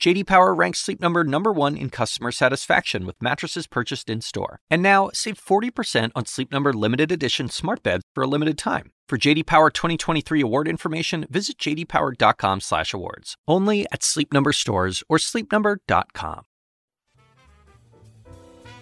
[0.00, 4.60] JD Power ranks Sleep Number number 1 in customer satisfaction with mattresses purchased in-store.
[4.70, 8.92] And now, save 40% on Sleep Number limited edition smart beds for a limited time.
[9.08, 13.36] For JD Power 2023 award information, visit jdpower.com/awards.
[13.48, 16.42] Only at Sleep Number stores or sleepnumber.com.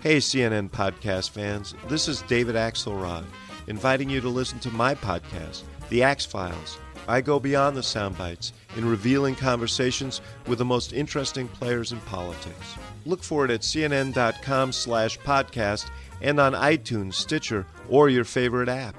[0.02, 3.24] Hey CNN podcast fans, this is David Axelrod,
[3.68, 6.78] inviting you to listen to my podcast, The Axe Files.
[7.08, 12.00] I go beyond the sound bites in revealing conversations with the most interesting players in
[12.00, 12.76] politics.
[13.04, 15.88] Look for it at cnn.com slash podcast
[16.20, 18.96] and on iTunes, Stitcher, or your favorite app.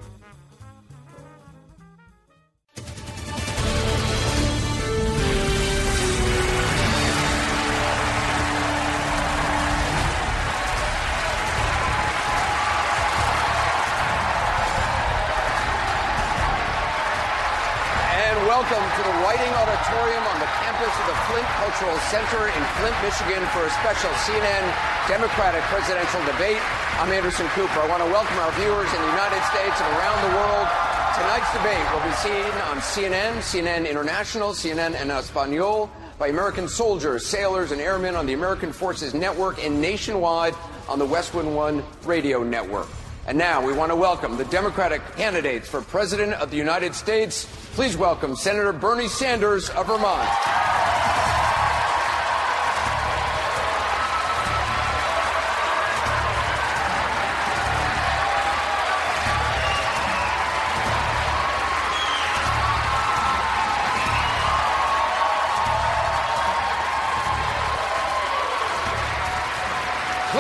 [21.78, 24.66] Cultural Center in Flint, Michigan for a special CNN
[25.08, 26.58] Democratic presidential debate.
[26.98, 27.80] I'm Anderson Cooper.
[27.80, 30.68] I want to welcome our viewers in the United States and around the world.
[31.14, 37.28] Tonight's debate will be seen on CNN, CNN International, CNN en Espanol, by American soldiers,
[37.28, 40.56] sailors, and airmen on the American Forces Network and nationwide
[40.90, 42.88] on the Westwood One radio network.
[43.28, 47.46] And now we want to welcome the Democratic candidates for President of the United States.
[47.76, 50.28] Please welcome Senator Bernie Sanders of Vermont.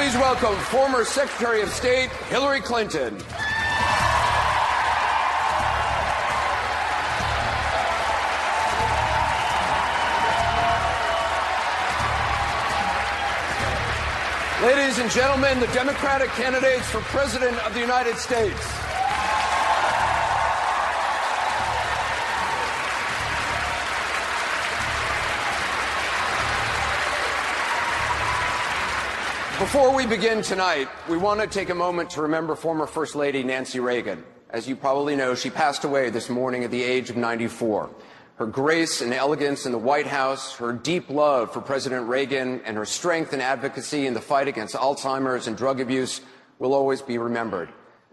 [0.08, 3.18] Please welcome former Secretary of State Hillary Clinton.
[14.64, 18.87] Ladies and gentlemen, the Democratic candidates for President of the United States.
[29.60, 33.42] Before we begin tonight, we want to take a moment to remember former First Lady
[33.42, 34.24] Nancy Reagan.
[34.52, 37.90] As you probably know, she passed away this morning at the age of 94.
[38.36, 42.78] Her grace and elegance in the White House, her deep love for President Reagan, and
[42.78, 46.22] her strength and advocacy in the fight against Alzheimer's and drug abuse
[46.60, 47.70] will always be remembered.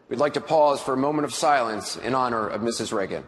[0.09, 2.91] We'd like to pause for a moment of silence in honor of Mrs.
[2.91, 3.23] Reagan.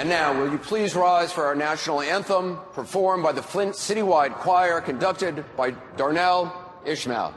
[0.00, 4.32] And now, will you please rise for our national anthem, performed by the Flint Citywide
[4.32, 6.50] Choir, conducted by Darnell
[6.86, 7.34] Ishmael.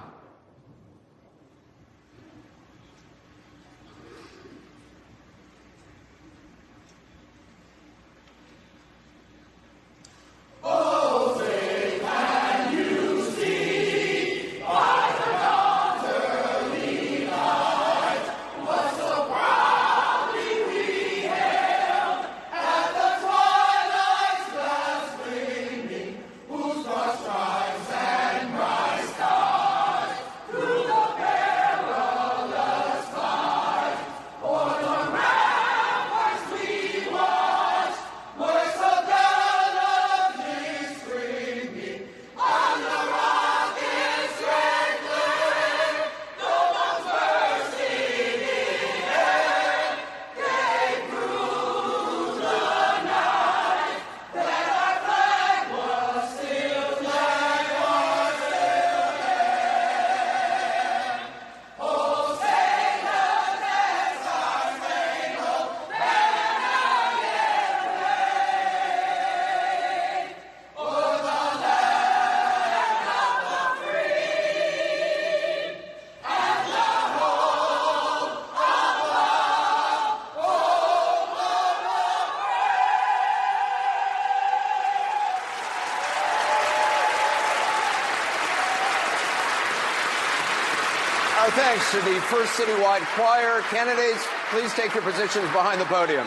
[91.44, 93.60] Our thanks to the First Citywide Choir.
[93.64, 96.26] Candidates, please take your positions behind the podium.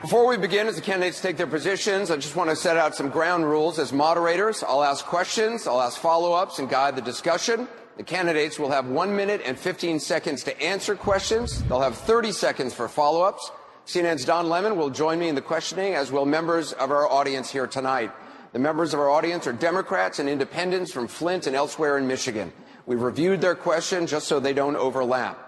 [0.00, 2.96] Before we begin, as the candidates take their positions, I just want to set out
[2.96, 3.78] some ground rules.
[3.78, 7.68] As moderators, I'll ask questions, I'll ask follow ups, and guide the discussion.
[7.96, 11.62] The candidates will have one minute and 15 seconds to answer questions.
[11.68, 13.52] They'll have 30 seconds for follow ups.
[13.86, 17.52] CNN's Don Lemon will join me in the questioning, as will members of our audience
[17.52, 18.10] here tonight.
[18.52, 22.52] The members of our audience are Democrats and independents from Flint and elsewhere in Michigan.
[22.86, 25.38] We've reviewed their question just so they don't overlap.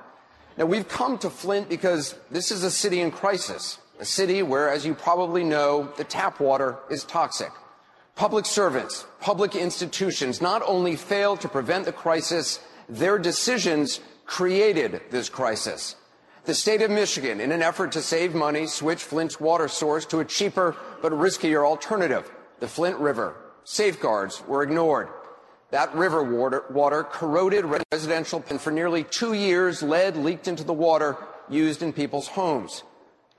[0.57, 4.69] Now, we've come to Flint because this is a city in crisis a city where,
[4.71, 7.51] as you probably know, the tap water is toxic.
[8.17, 15.29] Public servants, public institutions not only failed to prevent the crisis, their decisions created this
[15.29, 15.97] crisis.
[16.45, 20.21] The state of Michigan, in an effort to save money, switched Flint's water source to
[20.21, 22.31] a cheaper but riskier alternative,
[22.61, 23.35] the Flint River.
[23.65, 25.09] Safeguards were ignored.
[25.75, 30.73] That river water, water corroded residential, and for nearly two years, lead leaked into the
[30.73, 31.17] water
[31.49, 32.85] used in people's homes.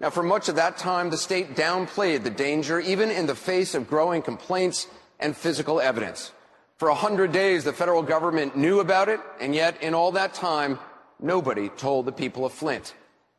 [0.02, 3.74] Now, for much of that time, the state downplayed the danger, even in the face
[3.74, 4.86] of growing complaints
[5.18, 6.34] and physical evidence.
[6.76, 10.34] For a hundred days, the federal government knew about it, and yet in all that
[10.34, 10.78] time,
[11.22, 12.96] nobody told the people of Flint.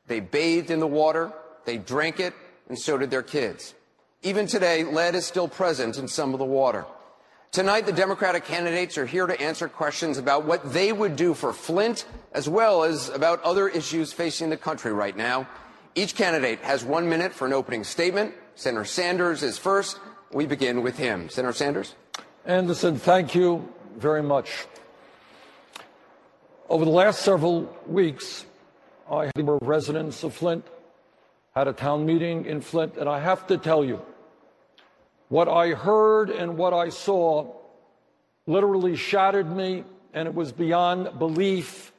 [0.06, 1.34] They bathed in the water,
[1.66, 2.32] they drank it,
[2.70, 3.74] and so did their kids.
[4.22, 6.86] Even today, lead is still present in some of the water.
[7.56, 11.54] Tonight, the Democratic candidates are here to answer questions about what they would do for
[11.54, 15.48] Flint, as well as about other issues facing the country right now.
[15.94, 18.34] Each candidate has one minute for an opening statement.
[18.56, 19.98] Senator Sanders is first.
[20.30, 21.30] We begin with him.
[21.30, 21.94] Senator Sanders.
[22.44, 23.66] Anderson, thank you
[23.96, 24.66] very much.
[26.68, 28.44] Over the last several weeks,
[29.10, 30.66] I had a residents of Flint,
[31.54, 34.02] had a town meeting in Flint, and I have to tell you,
[35.28, 37.52] what I heard and what I saw
[38.46, 41.92] literally shattered me, and it was beyond belief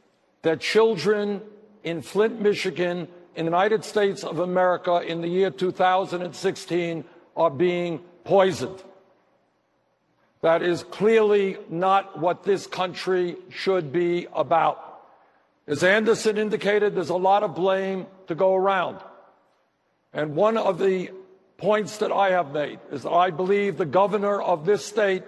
[0.43, 1.41] that children
[1.83, 7.03] in Flint, Michigan, in the United States of America in the year 2016
[7.35, 8.81] are being poisoned.
[10.41, 14.83] That is clearly not what this country should be about.
[15.67, 18.99] As Anderson indicated, there's a lot of blame to go around.
[20.13, 21.11] And one of the
[21.57, 25.23] points that I have made is that I believe the governor of this state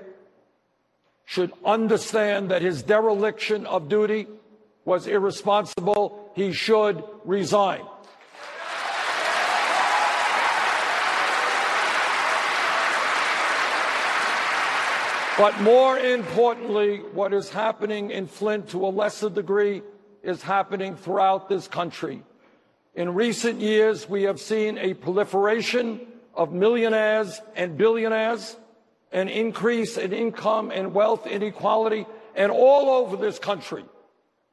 [1.26, 4.28] should understand that his dereliction of duty
[4.86, 6.31] was irresponsible.
[6.36, 7.81] He should resign.
[15.38, 19.82] But more importantly, what is happening in Flint to a lesser degree
[20.22, 22.24] is happening throughout this country.
[22.94, 26.02] In recent years, we have seen a proliferation
[26.39, 28.56] of millionaires and billionaires,
[29.12, 33.83] an increase in income and wealth inequality, and all over this country.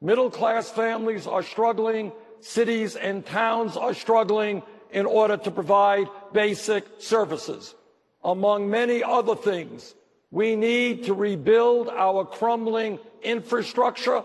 [0.01, 2.11] Middle class families are struggling,
[2.41, 7.73] cities and towns are struggling in order to provide basic services.
[8.21, 9.95] Among many other things,
[10.29, 14.23] we need to rebuild our crumbling infrastructure,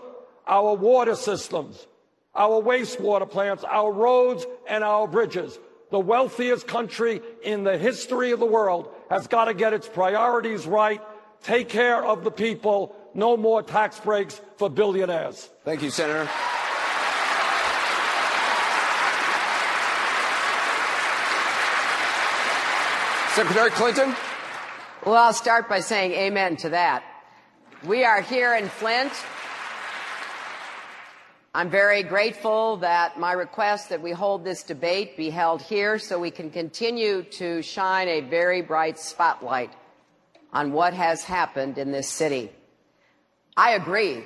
[0.49, 1.87] our water systems,
[2.35, 5.61] our wastewater plants, our roads, and our bridges.
[5.93, 10.67] The wealthiest country in the history of the world has got to get its priorities
[10.67, 11.03] right,
[11.43, 15.51] take care of the people, no more tax breaks for billionaires.
[15.67, 16.27] Thank you, Senator.
[23.35, 24.17] Secretary Clinton.
[25.05, 27.05] Well, I'll start by saying amen to that.
[27.85, 29.13] We are here in Flint.
[31.55, 36.19] I'm very grateful that my request that we hold this debate be held here so
[36.19, 39.71] we can continue to shine a very bright spotlight
[40.51, 42.51] on what has happened in this city.
[43.55, 44.25] I agree.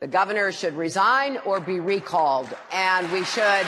[0.00, 3.66] The governor should resign or be recalled, and we should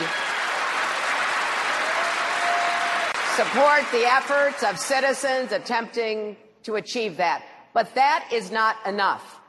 [3.37, 7.45] support the efforts of citizens attempting to achieve that.
[7.73, 9.41] But that is not enough.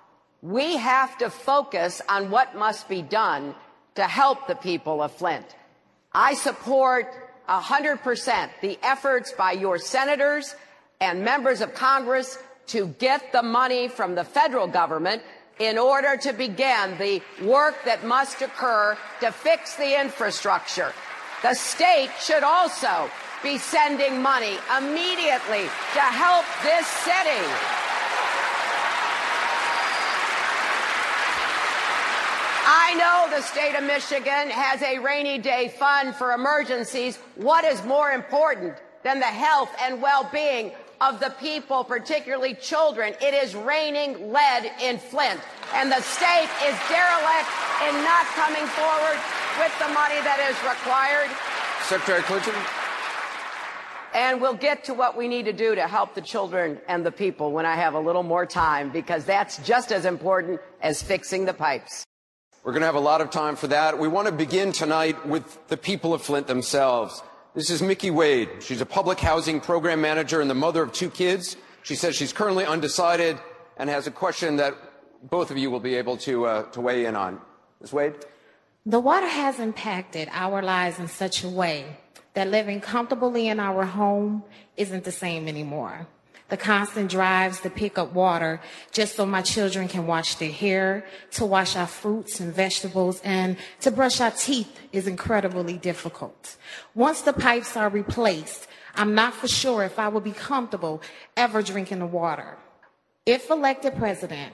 [0.41, 3.55] We have to focus on what must be done
[3.95, 5.45] to help the people of Flint.
[6.13, 7.07] I support
[7.49, 10.55] 100% the efforts by your senators
[11.01, 15.21] and members of Congress to get the money from the federal government
[15.59, 20.93] in order to begin the work that must occur to fix the infrastructure.
[21.41, 23.09] The state should also
[23.41, 27.86] be sending money immediately to help this city.
[32.69, 37.15] I know the state of Michigan has a rainy day fund for emergencies.
[37.35, 43.13] What is more important than the health and well-being of the people, particularly children?
[43.21, 45.39] It is raining lead in Flint,
[45.75, 47.49] and the state is derelict
[47.87, 49.17] in not coming forward
[49.63, 51.31] with the money that is required.
[51.83, 52.53] Secretary Clinton.
[54.13, 57.13] And we'll get to what we need to do to help the children and the
[57.13, 61.45] people when I have a little more time, because that's just as important as fixing
[61.45, 62.03] the pipes.
[62.67, 63.97] We're going to have a lot of time for that.
[63.97, 67.23] We want to begin tonight with the people of Flint themselves.
[67.55, 68.49] This is Mickey Wade.
[68.59, 71.55] She's a public housing program manager and the mother of two kids.
[71.83, 73.37] She says she's currently undecided
[73.77, 74.75] and has a question that
[75.29, 77.39] both of you will be able to, uh, to weigh in on.
[77.79, 77.93] Ms.
[77.93, 78.15] Wade?
[78.85, 81.95] The water has impacted our lives in such a way
[82.33, 84.43] that living comfortably in our home
[84.75, 86.05] isn't the same anymore
[86.49, 88.61] the constant drives to pick up water
[88.91, 93.57] just so my children can wash their hair, to wash our fruits and vegetables, and
[93.81, 96.55] to brush our teeth is incredibly difficult.
[96.95, 101.01] Once the pipes are replaced, I'm not for sure if I will be comfortable
[101.35, 102.57] ever drinking the water.
[103.25, 104.53] If elected president,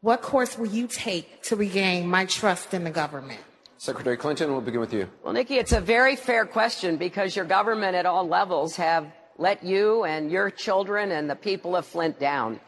[0.00, 3.40] what course will you take to regain my trust in the government?
[3.78, 5.08] Secretary Clinton, we'll begin with you.
[5.24, 9.06] Well, Nikki, it's a very fair question because your government at all levels have
[9.40, 12.60] let you and your children and the people of Flint down.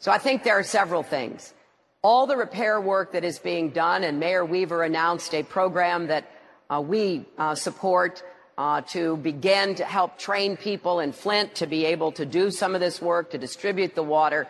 [0.00, 1.54] So I think there are several things.
[2.02, 6.30] All the repair work that is being done, and Mayor Weaver announced a program that
[6.68, 8.22] uh, we uh, support
[8.58, 12.74] uh, to begin to help train people in Flint to be able to do some
[12.74, 14.48] of this work, to distribute the water.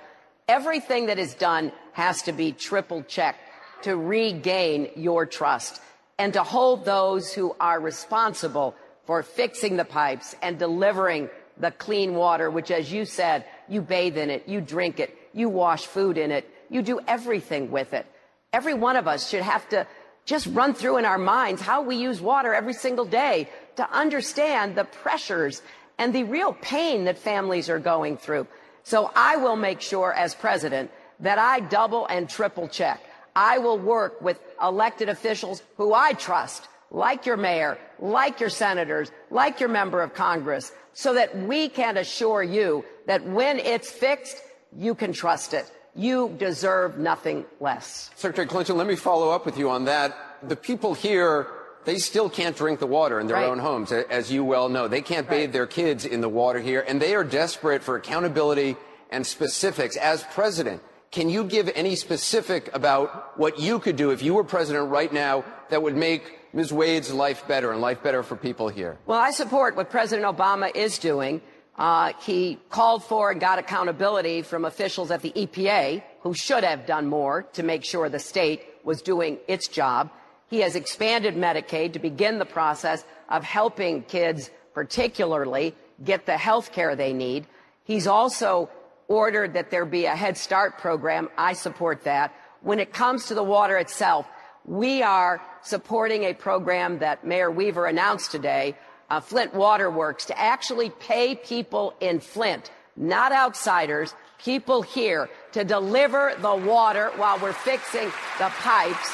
[0.49, 3.41] Everything that is done has to be triple checked
[3.83, 5.81] to regain your trust
[6.19, 8.75] and to hold those who are responsible
[9.05, 11.29] for fixing the pipes and delivering
[11.61, 15.49] the clean water, which, as you said, you bathe in it, you drink it, you
[15.49, 18.07] wash food in it, you do everything with it.
[18.53, 19.87] Every one of us should have to
[20.25, 24.75] just run through in our minds how we use water every single day to understand
[24.75, 25.63] the pressures
[25.99, 28.47] and the real pain that families are going through.
[28.83, 30.91] So I will make sure as president
[31.21, 33.01] that I double and triple check.
[33.37, 39.13] I will work with elected officials who I trust, like your mayor, like your senators,
[39.31, 44.43] like your member of Congress, so that we can assure you that when it's fixed,
[44.77, 45.71] you can trust it.
[45.95, 48.11] You deserve nothing less.
[48.15, 50.17] Secretary Clinton, let me follow up with you on that.
[50.43, 51.49] The people here,
[51.85, 53.49] they still can't drink the water in their right.
[53.49, 54.89] own homes, as you well know.
[54.89, 58.77] They can't bathe their kids in the water here, and they are desperate for accountability
[59.11, 59.97] and specifics.
[59.97, 64.45] As president, can you give any specific about what you could do if you were
[64.45, 66.73] president right now that would make Ms.
[66.73, 68.99] Wade's life better and life better for people here?
[69.07, 71.41] Well, I support what President Obama is doing.
[71.79, 76.87] Uh, he called for and got accountability from officials at the EPA who should have
[76.87, 80.11] done more to make sure the state was doing its job.
[80.49, 86.73] He has expanded Medicaid to begin the process of helping kids, particularly, get the health
[86.73, 87.47] care they need.
[87.85, 88.69] He's also
[89.07, 91.29] ordered that there be a Head Start program.
[91.39, 92.35] I support that.
[92.63, 94.27] When it comes to the water itself,
[94.71, 98.77] we are supporting a program that Mayor Weaver announced today,
[99.11, 105.65] uh, Flint Water Works, to actually pay people in Flint, not outsiders, people here, to
[105.65, 108.07] deliver the water while we're fixing
[108.39, 109.13] the pipes.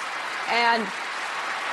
[0.50, 0.86] And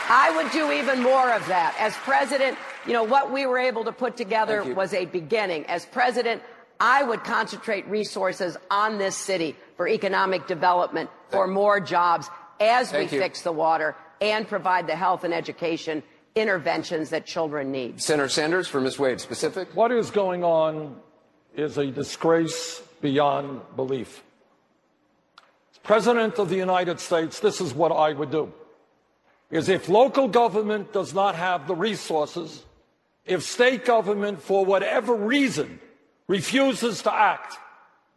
[0.08, 1.76] I would do even more of that.
[1.78, 5.66] As president, you know, what we were able to put together was a beginning.
[5.66, 6.42] As president,
[6.80, 12.30] I would concentrate resources on this city for economic development, for more jobs,
[12.60, 13.24] as Thank we you.
[13.24, 16.04] fix the water and provide the health and education
[16.36, 18.02] interventions that children need.
[18.02, 18.98] Senator Sanders for Ms.
[18.98, 19.76] Wade, specific.
[19.76, 20.96] What is going on
[21.56, 24.24] is a disgrace beyond belief.
[25.72, 28.52] As President of the United States, this is what I would do.
[29.52, 32.64] Is if local government does not have the resources,
[33.26, 35.80] if state government, for whatever reason,
[36.28, 37.58] refuses to act,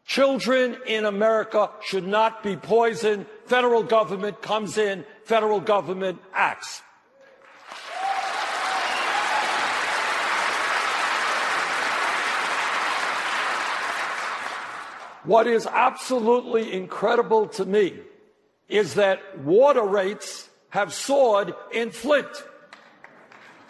[0.06, 3.26] children in America should not be poisoned.
[3.46, 6.82] Federal government comes in federal government acts.
[15.24, 17.98] What is absolutely incredible to me
[18.68, 22.28] is that water rates have soared in Flint.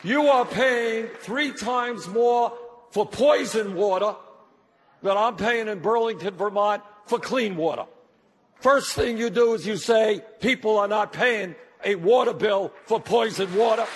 [0.02, 2.52] You are paying three times more
[2.90, 4.14] for poison water
[5.02, 7.84] than I'm paying in Burlington, Vermont for clean water.
[8.60, 13.00] First thing you do is you say people are not paying a water bill for
[13.00, 13.86] poisoned water.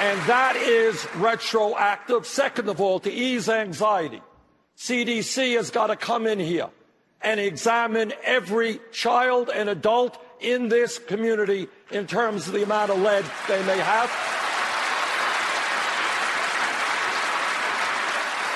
[0.00, 2.26] And that is retroactive.
[2.26, 4.22] Second of all, to ease anxiety,
[4.78, 6.70] CDC has got to come in here
[7.20, 13.00] and examine every child and adult in this community in terms of the amount of
[13.00, 14.10] lead they may have.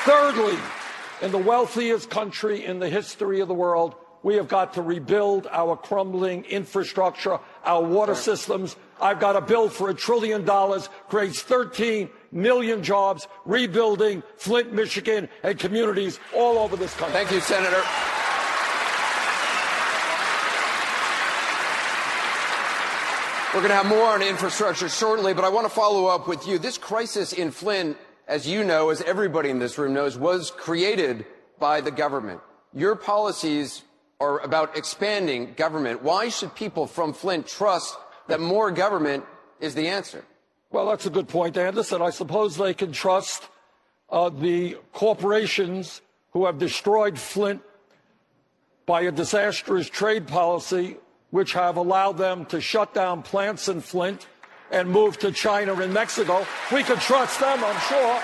[0.04, 0.58] Thirdly,
[1.22, 5.46] in the wealthiest country in the history of the world, We have got to rebuild
[5.50, 8.74] our crumbling infrastructure, our water systems.
[8.98, 15.28] I've got a bill for a trillion dollars, creates 13 million jobs, rebuilding Flint, Michigan,
[15.42, 17.12] and communities all over this country.
[17.12, 17.82] Thank you, Senator.
[23.54, 26.44] We're going to have more on infrastructure shortly, but I want to follow up with
[26.49, 26.58] you.
[26.58, 27.96] This crisis in Flint,
[28.26, 31.25] as you know, as everybody in this room knows, was created
[31.61, 32.40] by the government.
[32.73, 33.82] Your policies
[34.18, 36.02] are about expanding government.
[36.02, 37.96] Why should people from Flint trust
[38.26, 39.25] that more government
[39.61, 40.25] is the answer?
[40.73, 42.02] Well, that's a good point, Anderson.
[42.02, 43.49] I suppose they can trust
[44.11, 46.00] uh, the corporations
[46.32, 47.62] who have destroyed Flint
[48.84, 50.96] by a disastrous trade policy
[51.34, 54.28] which have allowed them to shut down plants in Flint
[54.70, 56.46] and move to China and Mexico.
[56.72, 58.20] We could trust them, I'm sure.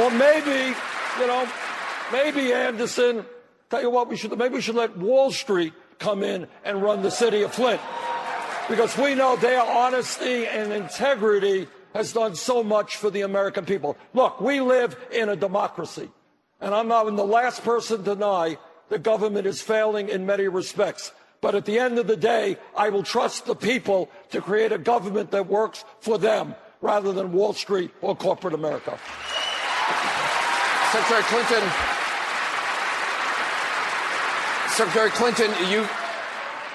[0.00, 0.74] Or maybe,
[1.20, 1.46] you know,
[2.10, 3.26] maybe Anderson,
[3.68, 7.02] tell you what, we should, maybe we should let Wall Street come in and run
[7.02, 7.82] the city of Flint.
[8.70, 13.98] Because we know their honesty and integrity has done so much for the American people.
[14.14, 16.08] Look, we live in a democracy.
[16.58, 18.56] And I'm not the last person to deny
[18.88, 21.12] the government is failing in many respects.
[21.40, 24.78] But at the end of the day, I will trust the people to create a
[24.78, 28.98] government that works for them rather than Wall Street or corporate America.
[30.92, 31.70] Secretary Clinton,
[34.68, 35.86] Secretary Clinton, you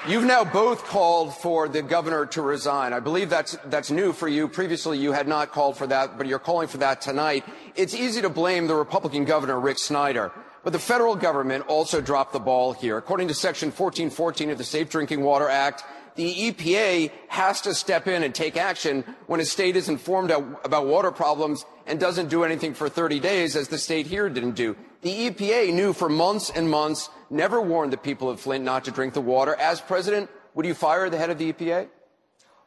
[0.08, 2.94] You've now both called for the governor to resign.
[2.94, 4.48] I believe that's, that's new for you.
[4.48, 7.44] Previously, you had not called for that, but you're calling for that tonight.
[7.76, 10.32] It's easy to blame the Republican governor, Rick Snyder.
[10.64, 12.98] But the federal government also dropped the ball here.
[12.98, 15.84] According to Section 1414 of the Safe Drinking Water Act,
[16.16, 20.86] the EPA has to step in and take action when a state is informed about
[20.86, 24.76] water problems and doesn't do anything for 30 days, as the state here didn't do.
[25.02, 28.92] The EPA knew for months and months, never warned the people of Flint not to
[28.92, 29.56] drink the water.
[29.56, 31.88] As president, would you fire the head of the EPA?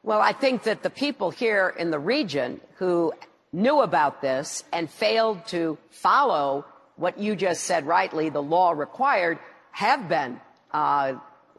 [0.03, 3.13] Well, I think that the people here in the region who
[3.53, 6.65] knew about this and failed to follow
[7.03, 9.41] what you just said rightly, the law required,
[9.73, 10.41] have been
[10.73, 11.15] uh,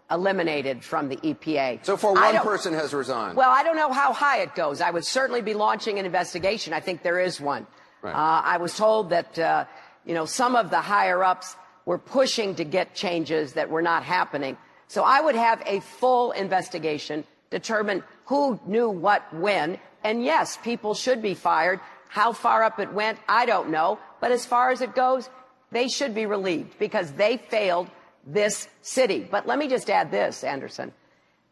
[0.10, 1.86] eliminated from the EPA.
[1.86, 3.36] So far, one person has resigned.
[3.36, 4.80] Well, I don't know how high it goes.
[4.80, 6.72] I would certainly be launching an investigation.
[6.72, 7.68] I think there is one.
[8.02, 8.14] Right.
[8.14, 9.66] Uh, I was told that, uh,
[10.06, 14.04] you know, some of the higher ups were pushing to get changes that were not
[14.04, 14.58] happening.
[14.88, 20.94] So I would have a full investigation, determine who knew what when, and yes, people
[20.94, 21.82] should be fired.
[22.14, 23.98] How far up it went, I don't know.
[24.22, 25.28] But as far as it goes,
[25.72, 27.90] they should be relieved because they failed
[28.24, 29.28] this city.
[29.32, 30.92] But let me just add this, Anderson.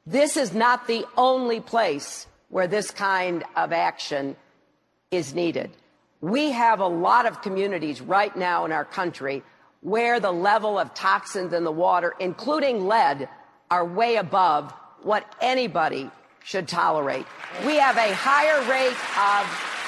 [0.05, 4.35] This is not the only place where this kind of action
[5.09, 5.71] is needed.
[6.21, 9.41] We have a lot of communities right now in our country
[9.81, 13.27] where the level of toxins in the water, including lead,
[13.71, 14.71] are way above
[15.01, 16.11] what anybody
[16.43, 17.25] should tolerate.
[17.65, 19.80] We have a higher rate of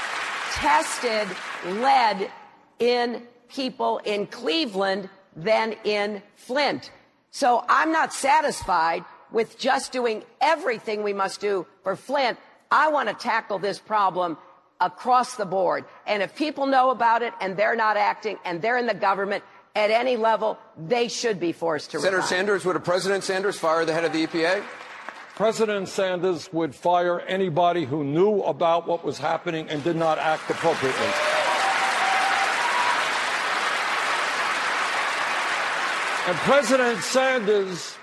[0.54, 1.28] tested
[1.66, 2.32] lead
[2.80, 6.92] in people in Cleveland than in Flint.
[7.32, 12.38] So I'm not satisfied with just doing everything we must do for Flint.
[12.70, 14.38] I want to tackle this problem
[14.80, 15.86] across the board.
[16.06, 19.44] And if people know about it and they're not acting and they're in the government
[19.76, 22.30] at any level, they should be forced to Senator resign.
[22.30, 24.64] Sanders, would a President Sanders fire the head of the EPA?
[25.36, 30.48] President Sanders would fire anybody who knew about what was happening and did not act
[30.48, 31.08] appropriately.
[36.28, 37.98] And President Sanders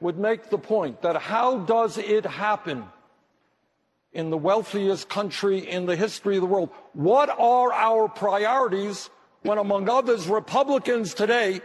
[0.00, 2.84] would make the point that how does it happen
[4.12, 6.68] in the wealthiest country in the history of the world?
[6.92, 9.08] What are our priorities
[9.42, 11.62] when, among others, Republicans today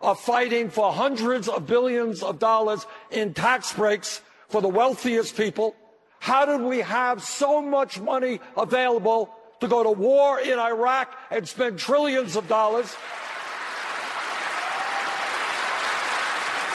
[0.00, 5.74] are fighting for hundreds of billions of dollars in tax breaks for the wealthiest people?
[6.20, 11.48] How did we have so much money available to go to war in Iraq and
[11.48, 12.94] spend trillions of dollars?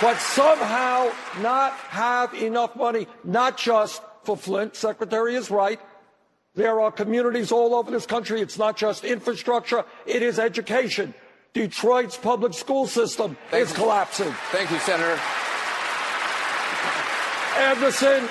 [0.02, 4.76] But somehow not have enough money, not just for Flint.
[4.76, 5.80] Secretary is right.
[6.56, 8.42] There are communities all over this country.
[8.42, 11.14] It's not just infrastructure, it is education.
[11.54, 13.76] Detroit's public school system Thank is you.
[13.76, 14.32] collapsing.
[14.52, 15.20] Thank you, Senator.
[17.60, 18.28] Anderson,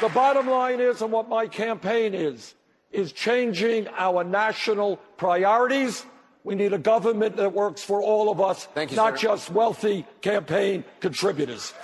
[0.00, 2.54] the bottom line is, and what my campaign is,
[2.92, 6.06] is changing our national priorities.
[6.44, 9.16] We need a government that works for all of us, you, not Senator.
[9.18, 11.74] just wealthy campaign contributors.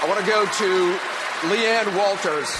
[0.00, 0.98] I want to go to
[1.46, 2.50] LeeAnne Walters.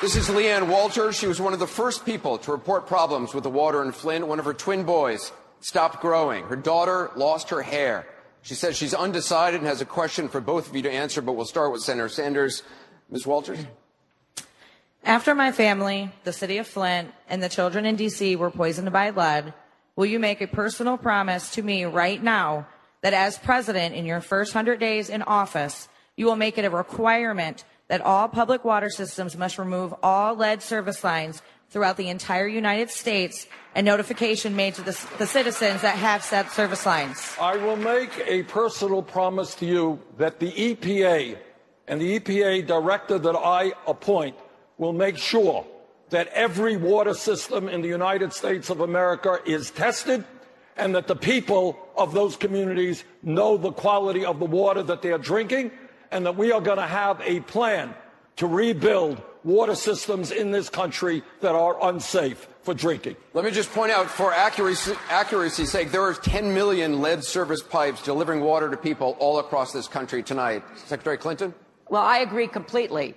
[0.00, 1.16] This is LeeAnne Walters.
[1.16, 4.26] She was one of the first people to report problems with the water in Flint.
[4.26, 5.30] One of her twin boys
[5.62, 6.44] stopped growing.
[6.44, 8.06] Her daughter lost her hair.
[8.42, 11.32] She says she's undecided and has a question for both of you to answer, but
[11.32, 12.62] we'll start with Senator Sanders.
[13.08, 13.26] Ms.
[13.26, 13.60] Walters?
[15.04, 18.36] After my family, the city of Flint, and the children in D.C.
[18.36, 19.52] were poisoned by lead,
[19.96, 22.66] will you make a personal promise to me right now
[23.02, 26.70] that as president in your first 100 days in office, you will make it a
[26.70, 32.46] requirement that all public water systems must remove all lead service lines throughout the entire
[32.46, 37.34] United States and notification made to the, the, citizens that have said service lines.
[37.40, 41.38] I will make a personal promise to you that the EPA
[41.88, 44.36] and the EPA director that I appoint
[44.76, 45.66] will make sure
[46.10, 50.26] that every water system in the United States of America is tested
[50.76, 55.10] and that the people of those communities know the quality of the water that they
[55.10, 55.70] are drinking
[56.10, 57.94] and that we are going to have a plan
[58.36, 63.16] to rebuild water systems in this country that are unsafe for drinking.
[63.34, 67.62] Let me just point out, for accuracy, accuracy's sake, there are 10 million lead service
[67.62, 70.62] pipes delivering water to people all across this country tonight.
[70.76, 71.54] Secretary Clinton?
[71.88, 73.14] Well, I agree completely.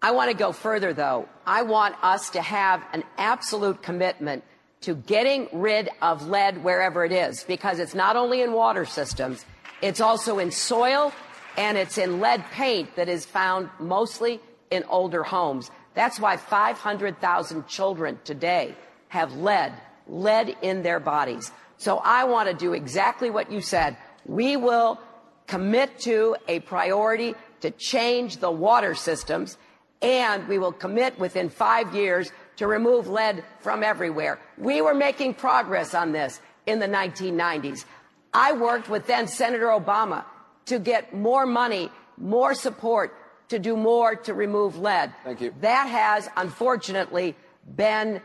[0.00, 1.28] I want to go further, though.
[1.46, 4.44] I want us to have an absolute commitment
[4.82, 9.44] to getting rid of lead wherever it is, because it's not only in water systems,
[9.80, 11.12] it's also in soil
[11.56, 14.40] and it's in lead paint that is found mostly
[14.74, 15.70] in older homes.
[15.94, 18.74] That's why 500,000 children today
[19.08, 19.72] have lead,
[20.08, 21.52] lead in their bodies.
[21.78, 23.96] So I want to do exactly what you said.
[24.26, 24.98] We will
[25.46, 29.56] commit to a priority to change the water systems,
[30.02, 34.40] and we will commit within five years to remove lead from everywhere.
[34.58, 37.84] We were making progress on this in the 1990s.
[38.32, 40.24] I worked with then Senator Obama
[40.66, 43.14] to get more money, more support
[43.48, 45.12] to do more to remove lead.
[45.24, 45.54] Thank you.
[45.60, 47.36] That has unfortunately
[47.76, 48.20] been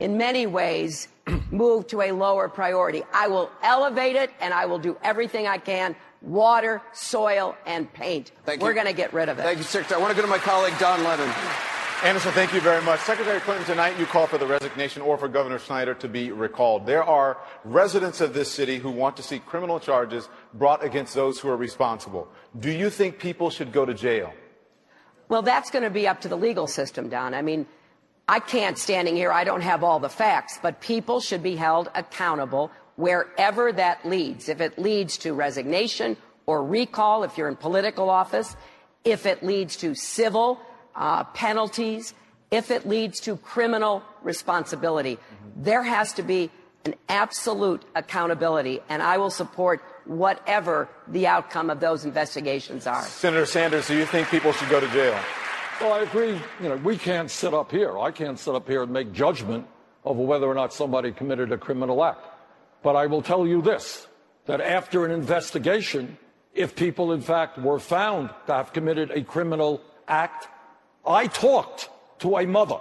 [0.00, 1.08] in many ways
[1.50, 3.02] moved to a lower priority.
[3.12, 5.96] I will elevate it and I will do everything I can.
[6.22, 8.32] Water, soil, and paint.
[8.44, 8.74] Thank We're you.
[8.74, 9.42] going to get rid of it.
[9.42, 10.00] Thank you, Secretary.
[10.00, 11.30] I want to go to my colleague, Don Lemon.
[12.02, 13.00] Anderson, thank you very much.
[13.00, 16.84] Secretary Clinton, tonight you call for the resignation or for Governor Snyder to be recalled.
[16.84, 21.40] There are residents of this city who want to see criminal charges brought against those
[21.40, 22.28] who are responsible.
[22.58, 24.34] Do you think people should go to jail?
[25.34, 27.34] Well, that's going to be up to the legal system, Don.
[27.34, 27.66] I mean,
[28.28, 31.90] I can't standing here, I don't have all the facts, but people should be held
[31.96, 34.48] accountable wherever that leads.
[34.48, 36.16] If it leads to resignation
[36.46, 38.54] or recall, if you're in political office,
[39.02, 40.60] if it leads to civil
[40.94, 42.14] uh, penalties,
[42.52, 45.18] if it leads to criminal responsibility.
[45.56, 46.52] There has to be
[46.84, 53.02] an absolute accountability, and I will support whatever the outcome of those investigations are.
[53.02, 55.18] Senator Sanders, do you think people should go to jail?
[55.80, 56.40] Well, I agree.
[56.60, 57.98] You know, we can't sit up here.
[57.98, 59.66] I can't sit up here and make judgment
[60.04, 62.24] over whether or not somebody committed a criminal act.
[62.82, 64.06] But I will tell you this,
[64.46, 66.18] that after an investigation,
[66.52, 70.48] if people in fact were found to have committed a criminal act,
[71.06, 71.88] I talked
[72.20, 72.78] to a mother.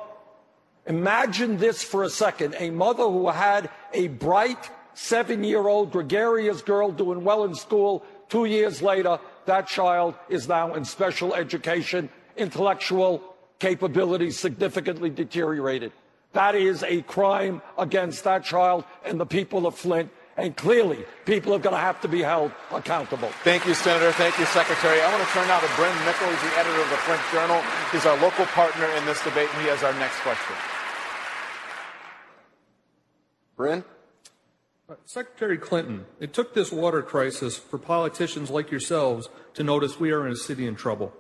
[0.86, 2.56] Imagine this for a second.
[2.60, 8.04] A mother who had a bright seven year old gregarious girl doing well in school.
[8.30, 13.22] Two years later, that child is now in special education, intellectual
[13.60, 15.92] capabilities significantly deteriorated.
[16.34, 20.10] That is a crime against that child and the people of Flint.
[20.36, 23.30] And clearly, people are going to have to be held accountable.
[23.44, 24.12] Thank you, Senator.
[24.14, 25.00] Thank you, Secretary.
[25.00, 26.28] I want to turn now to Bryn Mickle.
[26.28, 27.62] He's the editor of the Flint Journal.
[27.92, 30.56] He's our local partner in this debate, and he has our next question.
[33.56, 33.84] Bryn?
[34.90, 40.12] Uh, Secretary Clinton, it took this water crisis for politicians like yourselves to notice we
[40.12, 41.14] are in a city in trouble.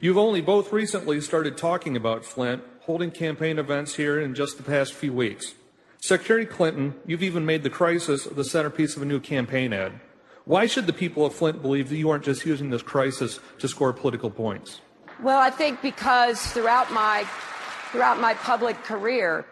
[0.00, 4.62] You've only both recently started talking about Flint, holding campaign events here in just the
[4.62, 5.54] past few weeks.
[5.98, 9.98] Secretary Clinton, you've even made the crisis the centerpiece of a new campaign ad.
[10.44, 13.68] Why should the people of Flint believe that you aren't just using this crisis to
[13.68, 14.82] score political points?
[15.22, 17.24] Well, I think because throughout my
[17.92, 19.46] throughout my public career,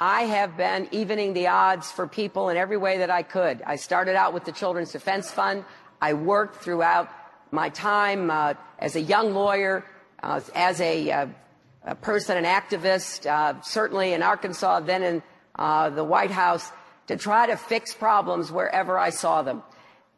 [0.00, 3.62] I have been evening the odds for people in every way that I could.
[3.66, 5.64] I started out with the Children's Defense Fund.
[6.00, 7.08] I worked throughout
[7.50, 9.84] my time uh, as a young lawyer,
[10.22, 11.26] uh, as a, uh,
[11.82, 15.22] a, person, an activist, uh, certainly in Arkansas, then in
[15.56, 16.70] uh, the White House,
[17.08, 19.64] to try to fix problems wherever I saw them.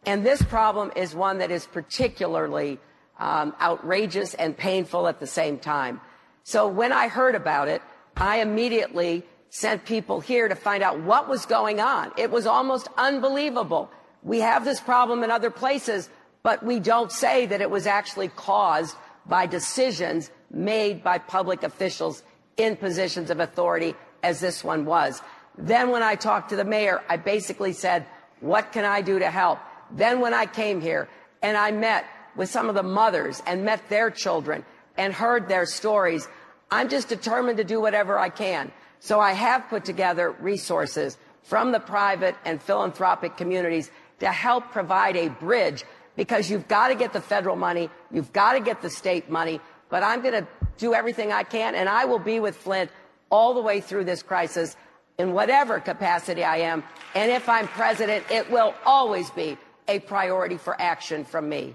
[0.04, 2.78] And this problem is one that is particularly
[3.18, 6.02] um, outrageous and painful at the same time.
[6.44, 7.80] So when I heard about it,
[8.14, 12.12] I immediately sent people here to find out what was going on.
[12.16, 13.90] It was almost unbelievable.
[14.22, 16.08] We have this problem in other places,
[16.42, 22.22] but we don't say that it was actually caused by decisions made by public officials
[22.56, 25.20] in positions of authority as this one was.
[25.58, 28.06] Then when I talked to the mayor, I basically said,
[28.40, 29.58] What can I do to help?
[29.90, 31.08] Then when I came here
[31.42, 32.04] and I met
[32.36, 34.64] with some of the mothers and met their children
[34.96, 36.28] and heard their stories,
[36.70, 38.70] I'm just determined to do whatever I can.
[39.00, 45.16] So I have put together resources from the private and philanthropic communities to help provide
[45.16, 45.84] a bridge
[46.16, 49.58] because you've got to get the federal money, you've got to get the state money,
[49.88, 52.90] but I'm going to do everything I can and I will be with Flint
[53.30, 54.76] all the way through this crisis
[55.18, 56.84] in whatever capacity I am.
[57.14, 59.56] And if I'm president, it will always be
[59.88, 61.74] a priority for action from me.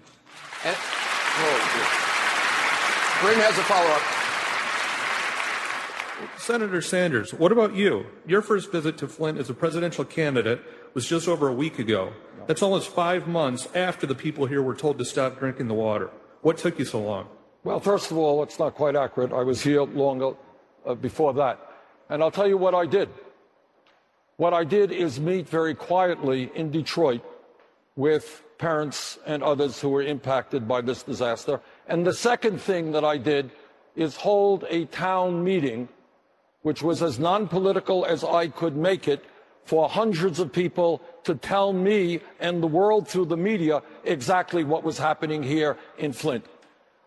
[0.64, 1.96] And, oh,
[3.22, 4.15] Bryn has a follow up.
[6.38, 8.06] Senator Sanders, what about you?
[8.28, 10.62] Your first visit to Flint as a presidential candidate
[10.94, 12.14] was just over a week ago.
[12.48, 16.10] That's almost five months after the people here were told to stop drinking the water.
[16.42, 17.28] What took you so long?
[17.64, 19.34] Well, first of all, it's not quite accurate.
[19.34, 20.36] I was here long
[20.86, 21.60] uh, before that.
[22.10, 23.10] And I'll tell you what I did.
[24.38, 27.22] What I did is meet very quietly in Detroit
[27.96, 31.62] with parents and others who were impacted by this disaster.
[31.88, 33.52] And the second thing that I did
[33.96, 35.88] is hold a town meeting,
[36.66, 39.24] which was as non political as I could make it,
[39.66, 44.84] for hundreds of people to tell me and the world through the media exactly what
[44.84, 46.44] was happening here in Flint.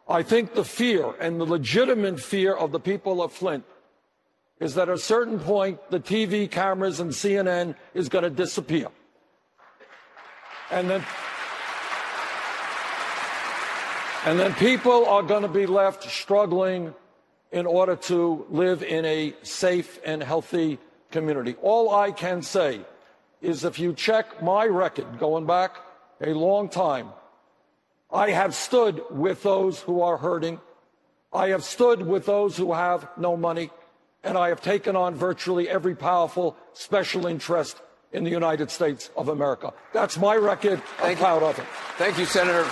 [0.09, 3.65] I think the fear and the legitimate fear of the people of Flint
[4.61, 8.87] is that at a certain point the TV cameras and CNN is going to disappear.
[10.71, 11.05] And then
[14.25, 16.95] and then people are going to be left struggling
[17.53, 20.79] in order to live in a safe and healthy
[21.11, 21.57] community.
[21.63, 22.81] All I can say
[23.41, 25.77] is if you check my record going back
[26.21, 27.11] a long time,
[28.11, 30.61] I have stood with those who are hurting.
[31.33, 33.71] I have stood with those who have no money.
[34.25, 37.81] And I have taken on virtually every powerful special interest
[38.13, 39.73] in the United States of America.
[39.93, 40.83] That's my record.
[40.99, 41.49] I'm Thank proud you.
[41.49, 41.67] of it.
[41.99, 42.67] Thank you, Senator.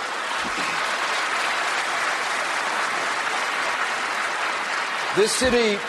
[5.17, 5.79] This city,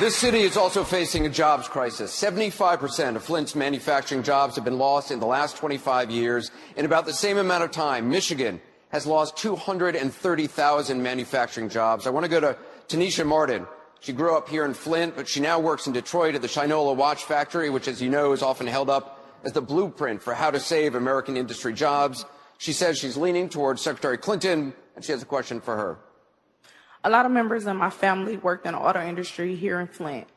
[0.00, 2.10] this city is also facing a jobs crisis.
[2.10, 6.50] 75% of Flint's manufacturing jobs have been lost in the last 25 years.
[6.74, 12.06] In about the same amount of time, Michigan has lost 230,000 manufacturing jobs.
[12.06, 12.56] I want to go to
[12.88, 13.66] Tanisha Martin.
[14.00, 16.96] She grew up here in Flint, but she now works in Detroit at the Shinola
[16.96, 20.50] Watch Factory, which, as you know, is often held up as the blueprint for how
[20.50, 22.24] to save American industry jobs.
[22.56, 25.98] She says she's leaning towards Secretary Clinton, and she has a question for her.
[27.04, 30.28] A lot of members of my family worked in the auto industry here in Flint.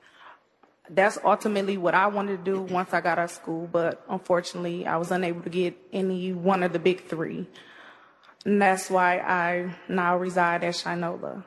[0.89, 4.85] That's ultimately what I wanted to do once I got out of school, but unfortunately,
[4.85, 7.47] I was unable to get any one of the big three.
[8.45, 11.43] And that's why I now reside at Shinola.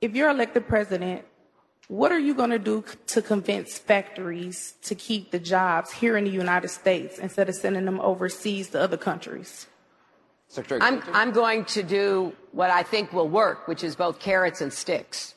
[0.00, 1.24] If you're elected president,
[1.86, 6.24] what are you going to do to convince factories to keep the jobs here in
[6.24, 9.66] the United States instead of sending them overseas to other countries?
[10.50, 14.60] Secretary I'm, I'm going to do what I think will work, which is both carrots
[14.60, 15.34] and sticks.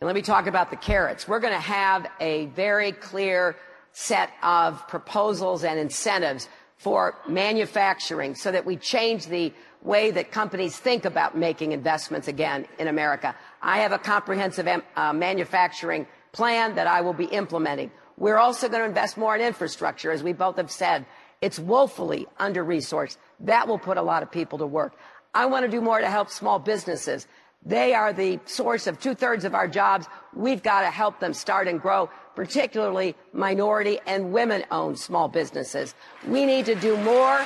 [0.00, 1.28] And let me talk about the carrots.
[1.28, 3.56] We're going to have a very clear
[3.92, 9.52] set of proposals and incentives for manufacturing so that we change the
[9.82, 13.36] way that companies think about making investments again in America.
[13.62, 17.92] I have a comprehensive uh, manufacturing plan that I will be implementing.
[18.18, 21.06] We're also going to invest more in infrastructure, as we both have said.
[21.40, 23.16] It's woefully under resourced.
[23.40, 24.94] That will put a lot of people to work.
[25.34, 27.26] I want to do more to help small businesses.
[27.64, 30.06] They are the source of two thirds of our jobs.
[30.34, 35.94] We've got to help them start and grow, particularly minority and women owned small businesses.
[36.26, 37.38] We need to do more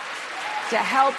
[0.70, 1.14] to help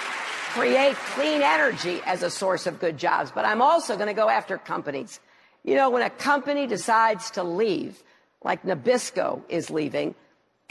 [0.54, 3.32] create clean energy as a source of good jobs.
[3.32, 5.20] But I'm also going to go after companies.
[5.64, 8.04] You know, when a company decides to leave,
[8.44, 10.16] like Nabisco is leaving,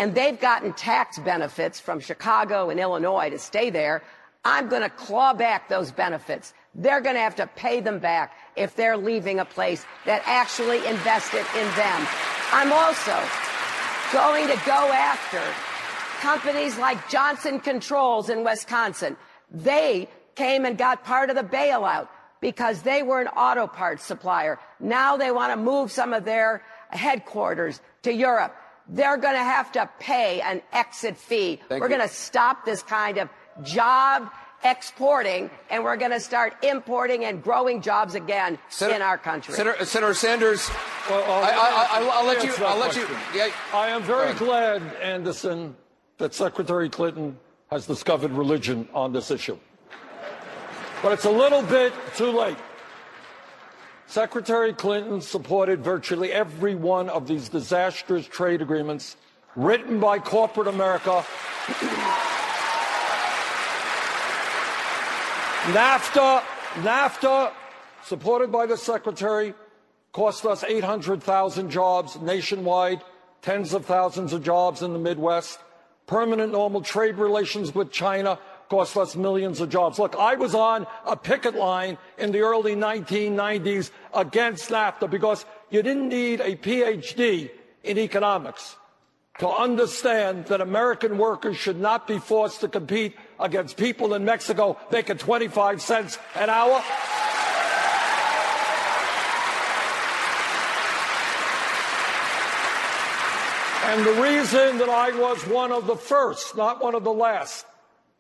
[0.01, 4.03] and they've gotten tax benefits from Chicago and Illinois to stay there,
[4.47, 6.55] I'm going to claw back those benefits.
[6.75, 10.79] They're going to have to pay them back if they're leaving a place that actually
[10.87, 12.07] invested in them.
[12.51, 13.15] I'm also
[14.11, 15.43] going to go after
[16.23, 19.19] companies like Johnson Controls in Wisconsin.
[19.51, 22.09] They came and got part of the bailout
[22.41, 24.59] because they were an auto parts supplier.
[24.81, 28.57] Now they want to move some of their headquarters to Europe
[28.91, 31.61] they're going to have to pay an exit fee.
[31.69, 33.29] Thank we're going to stop this kind of
[33.63, 34.31] job
[34.63, 39.55] exporting and we're going to start importing and growing jobs again Senator, in our country.
[39.55, 40.69] Senator, Senator Sanders,
[41.09, 42.53] Well, I'll, I, will let you.
[42.65, 43.07] I'll let you.
[43.35, 45.77] Yeah, I am very glad, Anderson,
[46.19, 47.39] that Secretary Clinton
[47.71, 49.59] has discovered religion on this issue.
[51.03, 52.59] But it's a little bit too late.
[54.11, 59.15] Secretary Clinton supported virtually every one of these disastrous trade agreements
[59.55, 61.25] written by corporate America
[65.71, 66.43] NAFTA,
[66.83, 67.53] NAFTA,
[68.03, 69.55] supported by the Secretary,
[70.11, 73.03] cost us 800,000 jobs nationwide,
[73.43, 75.61] tens of thousands of jobs in the Midwest.
[76.09, 79.99] Permanent normal trade relations with China cost us millions of jobs.
[79.99, 85.83] Look, I was on a picket line in the early 1990s against NAFTA because you
[85.83, 87.51] didn't need a PhD
[87.83, 88.77] in economics
[89.41, 94.79] to understand that American workers should not be forced to compete against people in Mexico
[94.93, 96.83] making 25 cents an hour.
[103.83, 107.67] And the reason that I was one of the first, not one of the last,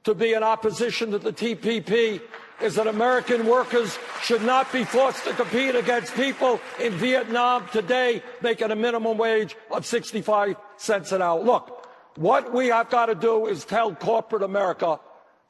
[0.04, 2.20] to be in opposition to the TPP
[2.60, 8.22] is that American workers should not be forced to compete against people in Vietnam today
[8.42, 11.42] making a minimum wage of 65 cents an hour.
[11.42, 11.86] Look,
[12.16, 15.00] what we have got to do is tell corporate America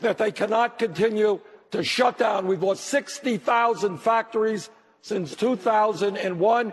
[0.01, 1.41] that they cannot continue
[1.73, 2.47] to shut down.
[2.47, 4.71] We've lost 60,000 factories
[5.03, 6.73] since 2001.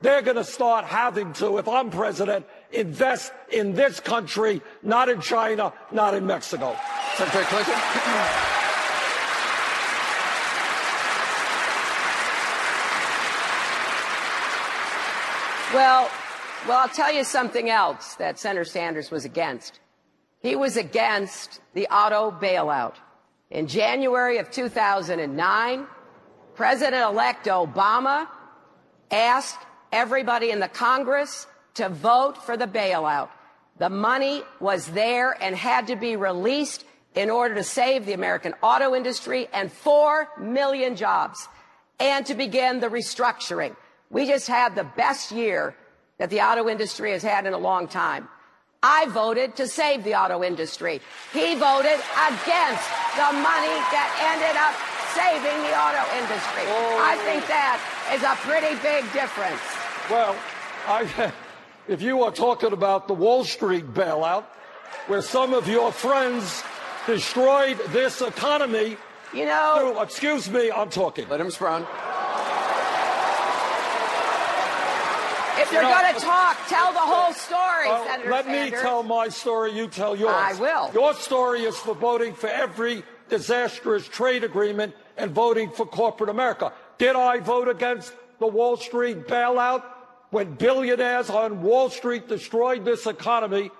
[0.00, 5.20] They're going to start having to, if I'm president, invest in this country, not in
[5.20, 6.76] China, not in Mexico.
[7.14, 7.74] Secretary Clinton.
[15.74, 16.10] Well,
[16.68, 19.80] well, I'll tell you something else that Senator Sanders was against.
[20.40, 22.94] He was against the auto bailout.
[23.50, 25.86] In January of 2009,
[26.54, 28.28] President-elect Obama
[29.10, 29.58] asked
[29.92, 33.28] everybody in the Congress to vote for the bailout.
[33.78, 36.84] The money was there and had to be released
[37.14, 41.48] in order to save the American auto industry and 4 million jobs
[41.98, 43.74] and to begin the restructuring.
[44.10, 45.74] We just had the best year
[46.18, 48.28] that the auto industry has had in a long time.
[48.82, 51.00] I voted to save the auto industry.
[51.32, 52.86] He voted against
[53.16, 54.76] the money that ended up
[55.16, 56.64] saving the auto industry.
[56.68, 57.00] Oh.
[57.00, 57.80] I think that
[58.12, 59.60] is a pretty big difference.
[60.10, 60.36] Well,
[60.86, 61.32] I,
[61.88, 64.44] if you are talking about the Wall Street bailout,
[65.06, 66.62] where some of your friends
[67.06, 68.96] destroyed this economy.
[69.34, 69.92] You know.
[69.94, 71.28] Through, excuse me, I'm talking.
[71.28, 71.86] Let him sprung.
[75.58, 78.72] If you're going to talk, tell the whole uh, story, Well, Senator let Sanders.
[78.72, 80.34] me tell my story, you tell yours.
[80.36, 80.92] I will.
[80.92, 86.72] Your story is for voting for every disastrous trade agreement and voting for corporate America.
[86.98, 89.82] Did I vote against the Wall Street bailout?
[90.36, 93.70] When billionaires on Wall Street destroyed this economy,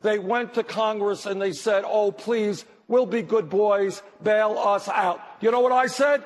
[0.00, 4.88] they went to Congress and they said, oh, please, we'll be good boys, bail us
[4.88, 5.20] out.
[5.40, 6.24] You know what I said?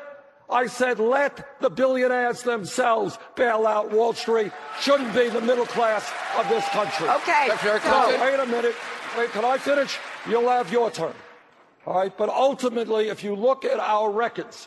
[0.49, 4.53] I said, let the billionaires themselves bail out Wall Street.
[4.81, 7.07] Shouldn't be the middle class of this country.
[7.07, 7.49] Okay.
[7.49, 8.21] Secretary so- Clinton.
[8.23, 8.75] Wait a minute.
[9.19, 9.99] Wait, can I finish?
[10.27, 11.13] You'll have your turn.
[11.87, 12.17] All right.
[12.17, 14.67] But ultimately, if you look at our records,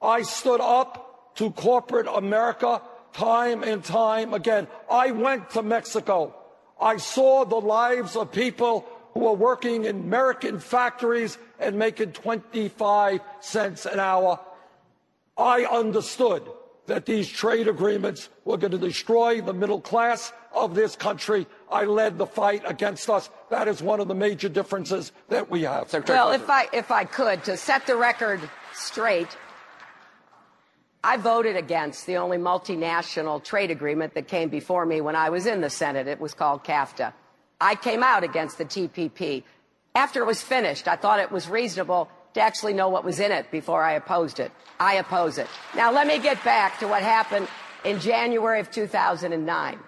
[0.00, 2.80] I stood up to corporate America
[3.16, 4.68] time and time again.
[4.90, 6.34] I went to Mexico.
[6.78, 13.20] I saw the lives of people who are working in American factories and making 25
[13.40, 14.38] cents an hour.
[15.38, 16.42] I understood
[16.86, 21.46] that these trade agreements were going to destroy the middle class of this country.
[21.72, 23.30] I led the fight against us.
[23.50, 25.88] That is one of the major differences that we have.
[25.90, 26.44] Secretary Well, Clinton.
[26.44, 28.40] if I if I could to set the record
[28.74, 29.36] straight,
[31.06, 35.46] I voted against the only multinational trade agreement that came before me when I was
[35.46, 36.08] in the Senate.
[36.08, 37.12] It was called CAFTA.
[37.60, 39.44] I came out against the TPP.
[39.94, 43.30] After it was finished, I thought it was reasonable to actually know what was in
[43.30, 44.50] it before I opposed it.
[44.80, 45.46] I oppose it.
[45.76, 47.46] Now let me get back to what happened
[47.84, 49.78] in January of 2009.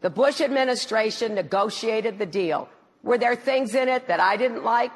[0.00, 2.68] The Bush administration negotiated the deal.
[3.02, 4.92] Were there things in it that I didn't like?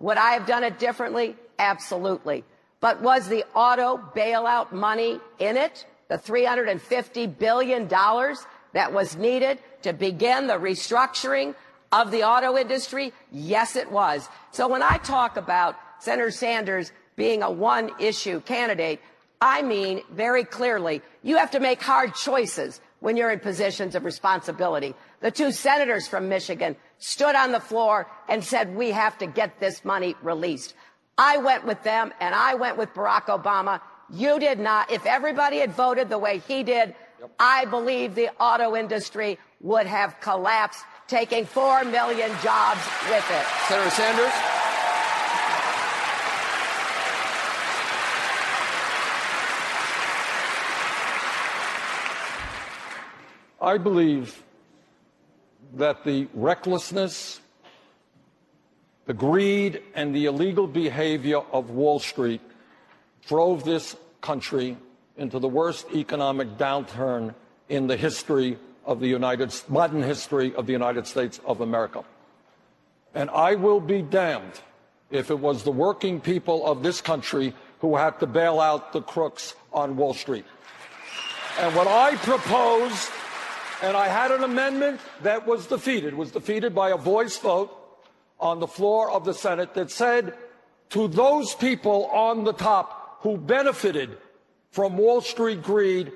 [0.00, 1.36] Would I have done it differently?
[1.58, 2.44] Absolutely.
[2.84, 5.86] But was the auto bailout money in it?
[6.08, 11.54] The $350 billion that was needed to begin the restructuring
[11.92, 13.14] of the auto industry?
[13.32, 14.28] Yes, it was.
[14.50, 19.00] So when I talk about Senator Sanders being a one issue candidate,
[19.40, 24.04] I mean very clearly, you have to make hard choices when you're in positions of
[24.04, 24.94] responsibility.
[25.20, 29.58] The two senators from Michigan stood on the floor and said, we have to get
[29.58, 30.74] this money released.
[31.16, 33.80] I went with them and I went with Barack Obama.
[34.10, 34.90] You did not.
[34.90, 36.94] If everybody had voted the way he did,
[37.38, 43.46] I believe the auto industry would have collapsed, taking four million jobs with it.
[43.68, 44.32] Senator Sanders.
[53.60, 54.42] I believe
[55.74, 57.40] that the recklessness
[59.06, 62.40] The greed and the illegal behavior of Wall Street
[63.26, 64.78] drove this country
[65.18, 67.34] into the worst economic downturn
[67.68, 72.02] in the history of the United modern history of the United States of America.
[73.14, 74.60] And I will be damned
[75.10, 79.02] if it was the working people of this country who had to bail out the
[79.02, 80.46] crooks on Wall Street.
[81.60, 83.10] And what I proposed,
[83.82, 87.83] and I had an amendment that was defeated, was defeated by a voice vote
[88.44, 90.34] on the floor of the Senate that said
[90.90, 94.18] to those people on the top who benefited
[94.70, 96.12] from Wall Street greed,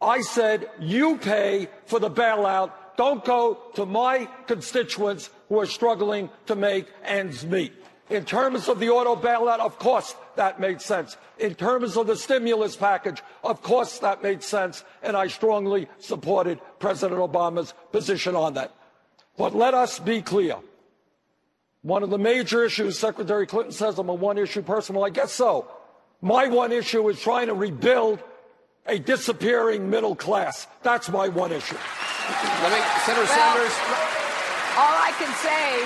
[0.00, 2.72] I said, you pay for the bailout.
[2.96, 7.74] Don't go to my constituents who are struggling to make ends meet.
[8.08, 11.18] In terms of the auto bailout, of course that made sense.
[11.38, 14.84] In terms of the stimulus package, of course that made sense.
[15.02, 18.74] And I strongly supported President Obama's position on that.
[19.36, 20.56] But let us be clear.
[21.82, 24.96] One of the major issues, Secretary Clinton says I'm a one issue person.
[24.96, 25.70] Well, I guess so.
[26.20, 28.20] My one issue is trying to rebuild
[28.86, 30.66] a disappearing middle class.
[30.82, 31.76] That's my one issue.
[31.76, 33.74] Let me, Senator well, Sanders.
[34.76, 35.82] All I can say,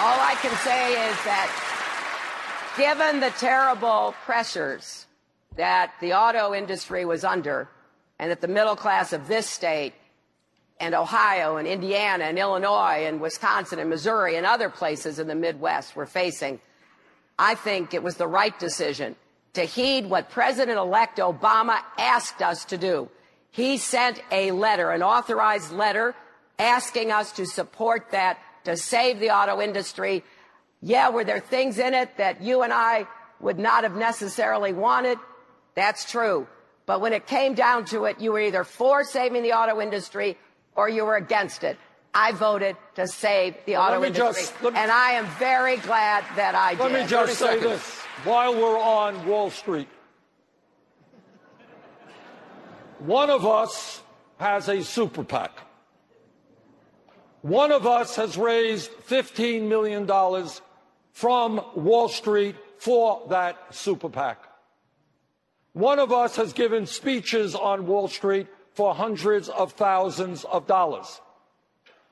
[0.00, 5.06] all I can say is that given the terrible pressures
[5.56, 7.68] that the auto industry was under,
[8.18, 9.92] and that the middle class of this state
[10.82, 15.34] and Ohio and Indiana and Illinois and Wisconsin and Missouri and other places in the
[15.36, 16.60] Midwest were facing,
[17.38, 19.14] I think it was the right decision
[19.52, 23.08] to heed what President elect Obama asked us to do.
[23.52, 26.16] He sent a letter, an authorized letter,
[26.58, 30.24] asking us to support that to save the auto industry.
[30.80, 33.06] Yeah, were there things in it that you and I
[33.38, 35.18] would not have necessarily wanted?
[35.76, 36.48] That's true.
[36.86, 40.36] But when it came down to it, you were either for saving the auto industry
[40.76, 41.78] or you were against it.
[42.14, 44.42] I voted to save the well, auto industry.
[44.42, 46.92] Just, me, and I am very glad that I let did.
[46.92, 47.64] Let me just say seconds.
[47.64, 49.88] this while we're on Wall Street.
[52.98, 54.02] One of us
[54.38, 55.50] has a super PAC.
[57.40, 60.06] One of us has raised $15 million
[61.12, 64.38] from Wall Street for that super PAC.
[65.72, 71.20] One of us has given speeches on Wall Street for hundreds of thousands of dollars.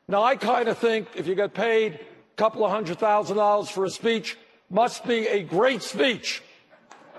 [0.09, 2.01] Now, I kind of think if you get paid a
[2.37, 4.37] couple of hundred thousand dollars for a speech,
[4.69, 6.43] must be a great speech.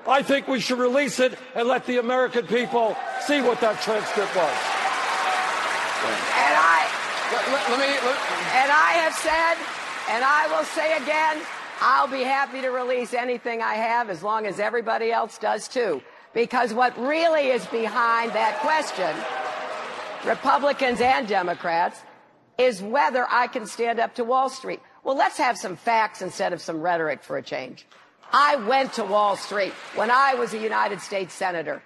[0.07, 4.35] I think we should release it and let the American people see what that transcript
[4.35, 4.57] was.
[6.01, 6.89] And I,
[7.31, 8.17] let, let me, let,
[8.57, 9.55] and I have said,
[10.09, 11.37] and I will say again,
[11.81, 16.01] I'll be happy to release anything I have as long as everybody else does too.
[16.33, 19.13] Because what really is behind that question,
[20.27, 21.99] Republicans and Democrats,
[22.57, 24.79] is whether I can stand up to Wall Street.
[25.03, 27.85] Well, let's have some facts instead of some rhetoric for a change.
[28.31, 31.81] I went to Wall Street when I was a United States Senator.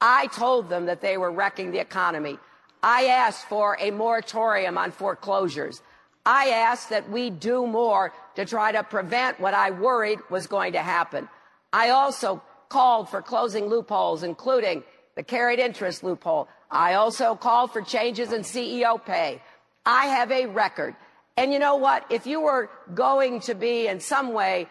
[0.00, 2.38] I told them that they were wrecking the economy.
[2.82, 5.82] I asked for a moratorium on foreclosures.
[6.26, 10.72] I asked that we do more to try to prevent what I worried was going
[10.72, 11.28] to happen.
[11.72, 14.82] I also called for closing loopholes, including
[15.14, 16.48] the carried interest loophole.
[16.70, 19.40] I also called for changes in CEO pay.
[19.86, 20.96] I have a record.
[21.36, 22.04] And you know what?
[22.10, 24.68] If you were going to be in some way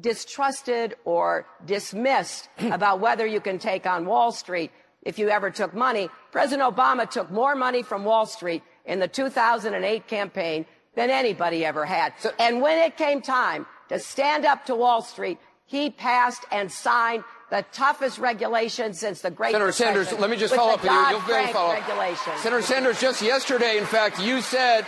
[0.00, 4.70] distrusted or dismissed about whether you can take on Wall Street
[5.02, 9.08] if you ever took money, President Obama took more money from Wall Street in the
[9.08, 12.14] 2008 campaign than anybody ever had.
[12.18, 16.70] So, and when it came time to stand up to Wall Street, he passed and
[16.70, 20.82] signed the toughest regulation since the Great Senator Depression, Sanders, let me just follow up
[20.82, 21.08] with you.
[21.10, 22.16] You'll very follow up.
[22.38, 24.86] Senator Sanders, just yesterday, in fact, you said,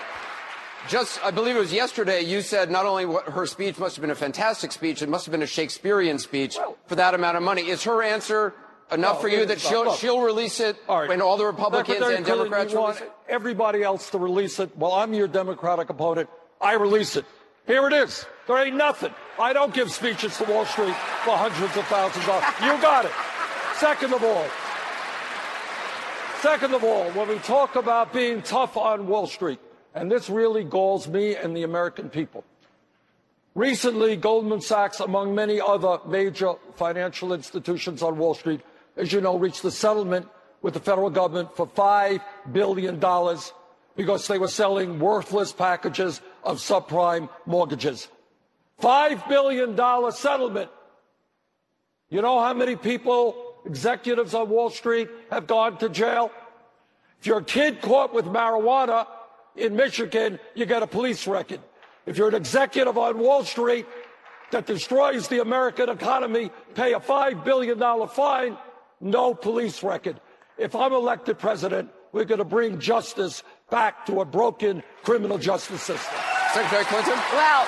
[0.88, 4.00] just I believe it was yesterday, you said not only what her speech must have
[4.00, 7.36] been a fantastic speech, it must have been a Shakespearean speech well, for that amount
[7.36, 7.68] of money.
[7.68, 8.54] Is her answer
[8.90, 11.08] enough oh, for you that she'll, she'll release it all right.
[11.08, 13.12] when all the Republicans Secretary and Democrats release it?
[13.28, 14.76] Everybody else to release it.
[14.76, 16.28] Well, I'm your Democratic opponent.
[16.60, 17.24] I release it.
[17.66, 18.26] Here it is.
[18.46, 19.12] There ain't nothing.
[19.38, 20.94] I don't give speeches to Wall Street
[21.24, 22.44] for hundreds of thousands of dollars.
[22.60, 23.12] You got it.
[23.76, 24.46] Second of all,
[26.40, 29.58] second of all, when we talk about being tough on Wall Street,
[29.94, 32.44] and this really galls me and the American people.
[33.54, 38.60] Recently, Goldman Sachs, among many other major financial institutions on Wall Street,
[38.96, 40.28] as you know, reached a settlement
[40.62, 42.20] with the federal government for $5
[42.52, 43.00] billion
[43.97, 48.09] because they were selling worthless packages of subprime mortgages.
[48.80, 50.70] $5 billion settlement.
[52.11, 56.30] You know how many people, executives on Wall Street, have gone to jail?
[57.20, 59.07] If your kid caught with marijuana
[59.57, 61.61] in Michigan, you get a police record.
[62.05, 63.86] If you're an executive on Wall Street
[64.53, 68.57] that destroys the American economy, pay a $5 billion fine,
[69.01, 70.20] no police record.
[70.59, 75.82] If I'm elected president, we're going to bring justice back to a broken criminal justice
[75.82, 76.18] system.
[76.52, 77.14] Secretary Clinton?
[77.32, 77.66] Well,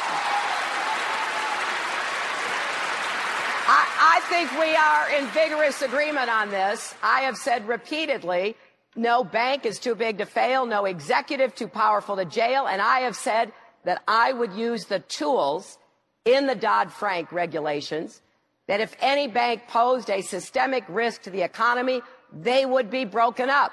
[3.70, 6.94] I, I think we are in vigorous agreement on this.
[7.02, 8.56] I have said repeatedly
[8.96, 13.00] no bank is too big to fail, no executive too powerful to jail, and I
[13.00, 13.52] have said
[13.84, 15.78] that I would use the tools
[16.24, 18.22] in the Dodd Frank regulations
[18.66, 23.50] that if any bank posed a systemic risk to the economy, they would be broken
[23.50, 23.72] up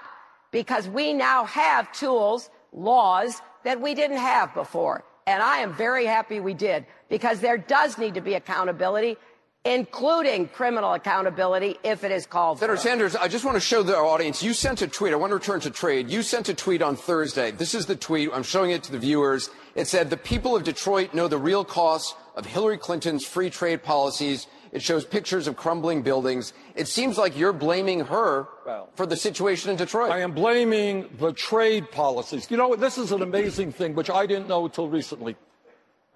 [0.51, 5.03] because we now have tools, laws that we didn't have before.
[5.27, 9.17] And I am very happy we did because there does need to be accountability
[9.65, 12.83] including criminal accountability if it is called for Senator for.
[12.83, 14.43] Sanders, I just want to show the audience.
[14.43, 15.11] You sent a tweet.
[15.11, 16.09] I want to return to trade.
[16.09, 17.51] You sent a tweet on Thursday.
[17.51, 18.29] This is the tweet.
[18.31, 19.49] I'm showing it to the viewers.
[19.73, 23.81] It said, The people of Detroit know the real cost of Hillary Clinton's free trade
[23.81, 24.45] policies.
[24.75, 26.51] It shows pictures of crumbling buildings.
[26.75, 30.11] It seems like you're blaming her Well, for the situation in Detroit.
[30.11, 32.51] I am blaming the trade policies.
[32.51, 35.37] You know, this is an amazing thing, which I didn't know until recently.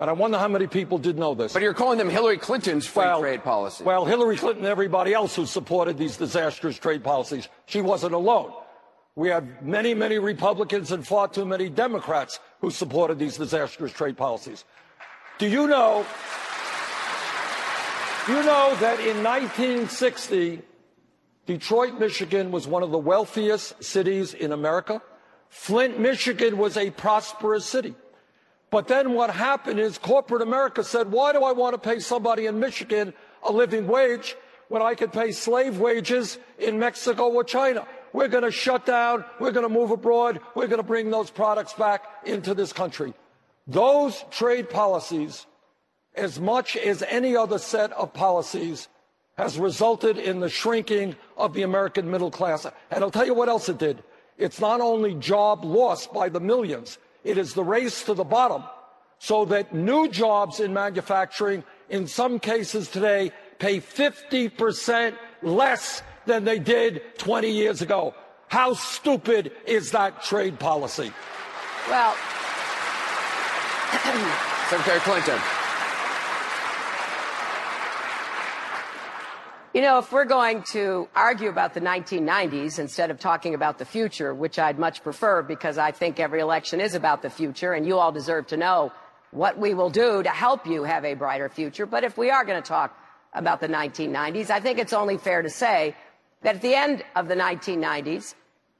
[0.01, 1.53] And I wonder how many people did know this.
[1.53, 3.86] but you're calling them Hillary Clinton's free well, trade policy.
[3.86, 8.51] Well, Hillary Clinton and everybody else who supported these disastrous trade policies, she wasn't alone.
[9.16, 14.18] We had many, many Republicans and far too many Democrats who supported these disastrous trade
[14.18, 14.66] policies.
[15.38, 16.05] Do you know?
[18.30, 20.62] You know that in 1960,
[21.48, 25.02] Detroit, Michigan was one of the wealthiest cities in America?
[25.50, 27.96] Flint, Michigan was a prosperous city.
[28.70, 32.46] But then what happened is corporate America said, why do I want to pay somebody
[32.46, 34.36] in Michigan a living wage
[34.68, 37.88] when I could pay slave wages in Mexico or China?
[38.14, 39.26] We're going to shut down.
[39.40, 40.40] We're going to move abroad.
[40.54, 43.16] We're going to bring those products back into this country.
[43.66, 45.48] Those trade policies,
[46.16, 48.88] as much as any other set of policies,
[49.38, 52.66] has resulted in the shrinking of the American middle class.
[52.91, 54.03] And I'll tell you what else it did.
[54.38, 58.64] It's not only job loss by the millions, it is the race to the bottom
[59.20, 66.60] so that new jobs in manufacturing, in some cases today, pay 50% less than they
[66.60, 68.14] did 20 years ago.
[68.47, 71.12] How stupid is that trade policy?
[71.89, 72.16] Well,
[74.70, 75.59] Secretary Clinton.
[79.72, 83.86] You know, if we're going to argue about the 1990s instead of talking about the
[83.86, 87.86] future, which I'd much prefer because I think every election is about the future and
[87.86, 88.91] you all deserve to know
[89.30, 91.86] what we will do to help you have a brighter future.
[91.86, 92.97] But if we are going to talk
[93.32, 95.95] about the 1990s, I think it's only fair to say
[96.41, 98.34] that at the end of the 1990s,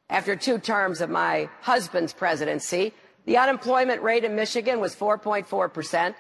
[0.10, 2.94] after two terms of my husband's presidency,
[3.26, 6.16] the unemployment rate in Michigan was 4.4 percent.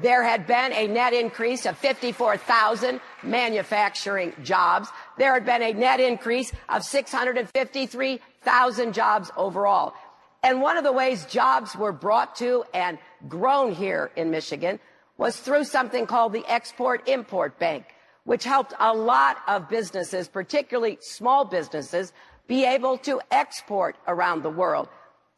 [0.00, 4.88] There had been a net increase of 54,000 manufacturing jobs.
[5.16, 9.94] There had been a net increase of 653,000 jobs overall.
[10.42, 14.78] And one of the ways jobs were brought to and grown here in Michigan
[15.16, 17.86] was through something called the Export Import Bank,
[18.22, 22.12] which helped a lot of businesses, particularly small businesses,
[22.46, 24.88] be able to export around the world.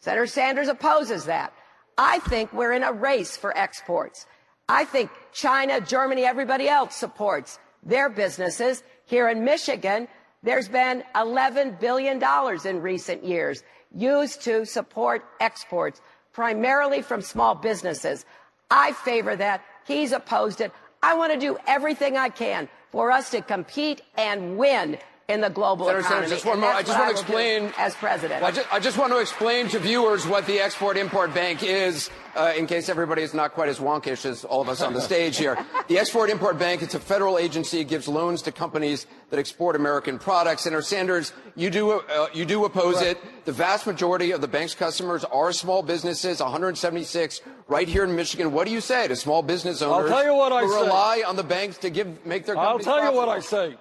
[0.00, 1.54] Senator Sanders opposes that.
[1.96, 4.26] I think we're in a race for exports.
[4.70, 8.84] I think China, Germany, everybody else supports their businesses.
[9.04, 10.06] Here in Michigan,
[10.44, 12.22] there's been $11 billion
[12.64, 16.00] in recent years used to support exports,
[16.32, 18.24] primarily from small businesses.
[18.70, 19.64] I favor that.
[19.88, 20.70] He's opposed it.
[21.02, 24.98] I want to do everything I can for us to compete and win
[25.30, 26.22] in the global Senator economy.
[26.26, 26.70] Sanders, just one more.
[26.70, 28.42] I just want to explain as president.
[28.42, 31.62] Well, I, just, I just want to explain to viewers what the Export Import Bank
[31.62, 34.92] is, uh, in case everybody is not quite as wonkish as all of us on
[34.92, 35.56] the stage here.
[35.88, 37.80] The Export Import Bank, it's a federal agency.
[37.80, 40.62] It gives loans to companies that export American products.
[40.62, 43.08] Senator Sanders, you do uh, you do oppose Right.
[43.08, 43.44] it.
[43.44, 48.52] The vast majority of the bank's customers are small businesses, 176 right here in Michigan.
[48.52, 50.82] What do you say to small business I'll owners tell you what I who say.
[50.82, 53.76] rely on the banks to give make their I'll companies tell you what I say.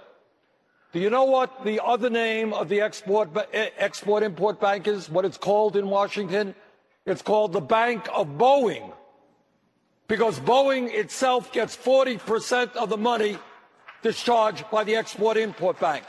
[0.92, 5.08] Do you know what the other name of the export eh, export import bank is?
[5.08, 6.56] What it's called in Washington?
[7.06, 8.92] It's called the Bank of Boeing.
[10.08, 13.38] Because Boeing itself gets 40% of the money
[14.02, 16.04] discharged by the export import bank.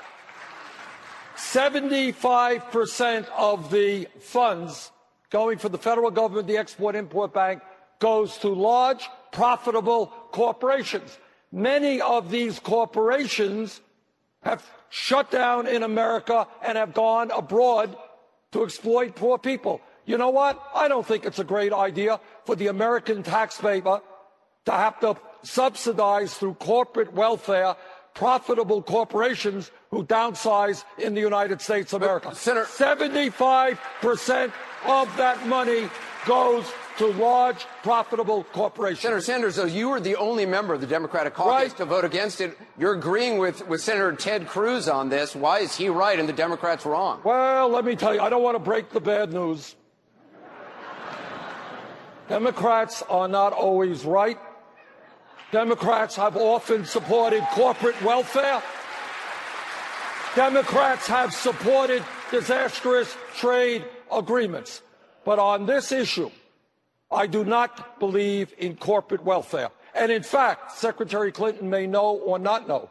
[1.37, 4.91] 75% of the funds
[5.29, 7.61] going from the federal government, the export import bank,
[7.99, 11.19] goes to large, profitable corporations.
[11.53, 13.83] Many of these corporations
[14.43, 17.97] have shut down in America and have gone abroad
[18.53, 19.81] to exploit poor people.
[20.07, 20.61] You know what?
[20.75, 24.01] I don't think it's a great idea for the American taxpayer
[24.67, 27.77] to have to subsidize through corporate welfare
[28.15, 32.35] profitable corporations who downsize in the United States of America.
[32.35, 34.53] Senator, 75%
[34.87, 35.89] of that money
[36.27, 36.65] goes
[37.01, 39.01] to large, profitable corporations.
[39.01, 41.77] Senator Sanders, though, you were the only member of the Democratic caucus Right.
[41.79, 42.59] to vote against it.
[42.77, 45.35] You're agreeing with, with Senator Ted Cruz on this.
[45.35, 47.23] Why is he right and the Democrats wrong?
[47.25, 49.77] Well, let me tell you, I don't want to break the bad news.
[52.29, 54.39] Democrats are not always right.
[55.53, 58.63] Democrats have often supported corporate welfare.
[60.37, 64.83] Democrats have supported disastrous trade agreements.
[65.25, 66.31] But on this issue,
[67.11, 69.71] I do not believe in corporate welfare.
[69.95, 72.89] And in fact, Secretary Clinton may know or not know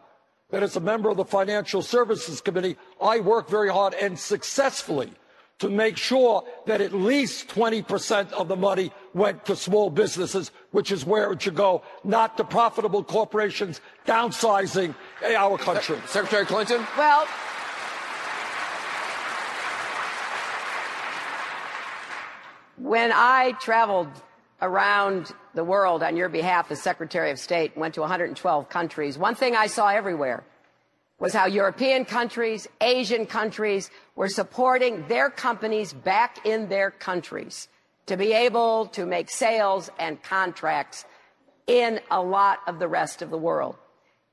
[0.50, 5.12] that as a member of the Financial Services Committee, I work very hard and successfully
[5.60, 10.92] to make sure that at least 20% of the money went to small businesses, which
[10.92, 14.96] is where it should go, not to profitable corporations downsizing
[15.38, 15.98] our country.
[16.08, 16.86] Secretary Clinton?
[16.98, 17.28] Well,
[22.80, 24.10] when I traveled
[24.62, 29.36] around the world on your behalf as Secretary of State, went to 112 countries, one
[29.36, 30.44] thing I saw everywhere
[31.20, 37.68] was how European countries, Asian countries were supporting their companies back in their countries
[38.06, 41.06] to be able to make sales and contracts
[41.68, 43.76] in a lot of the rest of the world.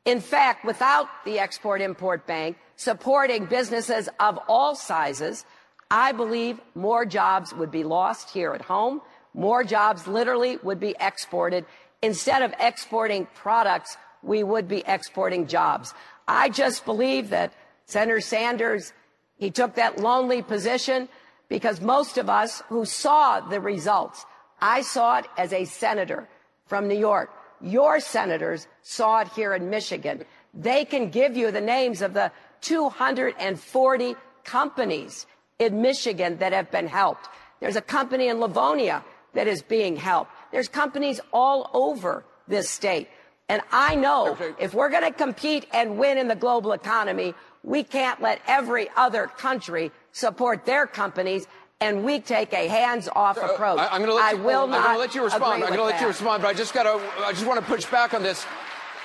[0.05, 5.45] In fact, without the Export Import Bank supporting businesses of all sizes,
[5.91, 9.01] I believe more jobs would be lost here at home.
[9.35, 11.65] More jobs literally would be exported.
[12.03, 15.95] Instead of exporting products, we would be exporting jobs.
[16.27, 17.53] I just believe that
[17.87, 18.93] Senator Sanders,
[19.37, 21.09] he took that lonely position
[21.49, 24.27] because most of us who saw the results,
[24.61, 26.29] I saw it as a senator
[26.67, 27.31] from New York.
[27.61, 30.25] Your senators saw it here in Michigan.
[30.53, 32.33] They can give you the names of the
[32.63, 35.27] 240 companies
[35.59, 37.29] in Michigan that have been helped.
[37.61, 39.05] There's a company in Livonia
[39.35, 40.31] that is being helped.
[40.53, 43.09] There's companies all over this state.
[43.49, 44.53] And I know Okay.
[44.59, 48.89] if we're going to compete and win in the global economy, we can't let every
[48.97, 51.47] other country support their companies
[51.81, 53.79] and we take a hands-off uh, approach.
[53.79, 55.45] I, am going to let you, will I'm not let you respond.
[55.45, 57.03] I'm going to let you respond, but I just got to.
[57.23, 58.47] I just want to push back on this.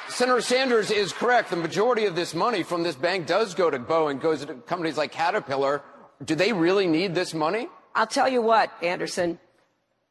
[0.07, 1.49] Senator Sanders is correct.
[1.49, 4.97] The majority of this money from this bank does go to Boeing, goes to companies
[4.97, 5.81] like Caterpillar.
[6.23, 7.67] Do they really need this money?
[7.95, 9.39] I'll tell you what, Anderson.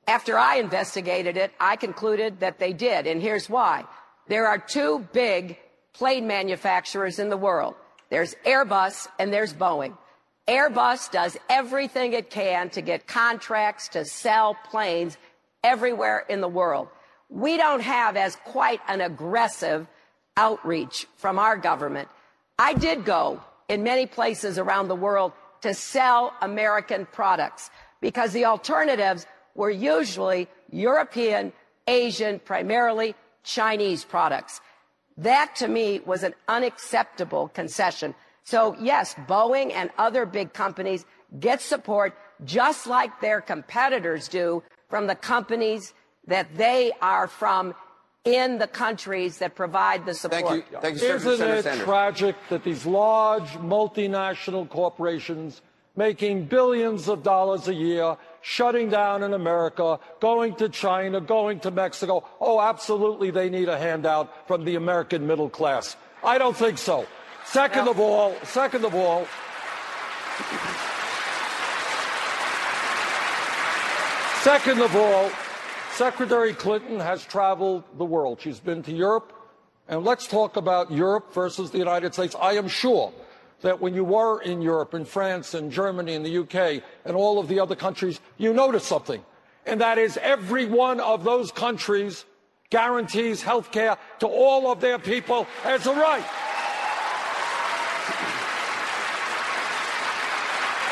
[0.07, 3.85] After I investigated it, I concluded that they did, and here's why.
[4.29, 5.57] There are two big
[5.93, 7.75] plane manufacturers in the world.
[8.11, 9.97] There's Airbus and there's Boeing.
[10.49, 15.17] Airbus does everything it can to get contracts to sell planes
[15.63, 16.89] everywhere in the world.
[17.29, 19.87] We don't have as quite an aggressive
[20.37, 22.09] outreach from our government.
[22.59, 25.33] I did go in many places around the world
[25.63, 31.53] to sell American products because the alternatives were usually European,
[31.87, 34.61] Asian, primarily Chinese products.
[35.17, 38.15] That to me was an unacceptable concession.
[38.45, 41.05] So yes, Boeing and other big companies
[41.39, 45.93] get support just like their competitors do from the companies
[46.27, 47.75] that they are from
[48.25, 50.45] in the countries that provide the support.
[50.45, 50.79] Thank you.
[50.81, 51.85] Thank you, Senator, Isn't Senator it Sanders.
[51.85, 55.63] tragic that these large multinational corporations
[55.97, 61.71] making billions of dollars a year, shutting down in America, going to China, going to
[61.71, 65.97] Mexico, oh, absolutely they need a handout from the American middle class.
[66.23, 67.07] I don't think so.
[67.47, 69.27] Second of all, second of all,
[74.43, 75.31] Second of all,
[76.01, 78.41] Secretary Clinton has traveled the world.
[78.41, 79.35] She's been to Europe.
[79.87, 82.35] And let's talk about Europe versus the United States.
[82.41, 83.13] I am sure
[83.61, 87.39] that when you were in Europe, in France, in Germany, in the UK, and all
[87.39, 89.23] of the other countries, you noticed something.
[89.67, 92.25] And that is every one of those countries
[92.71, 96.25] guarantees health care to all of their people as a right.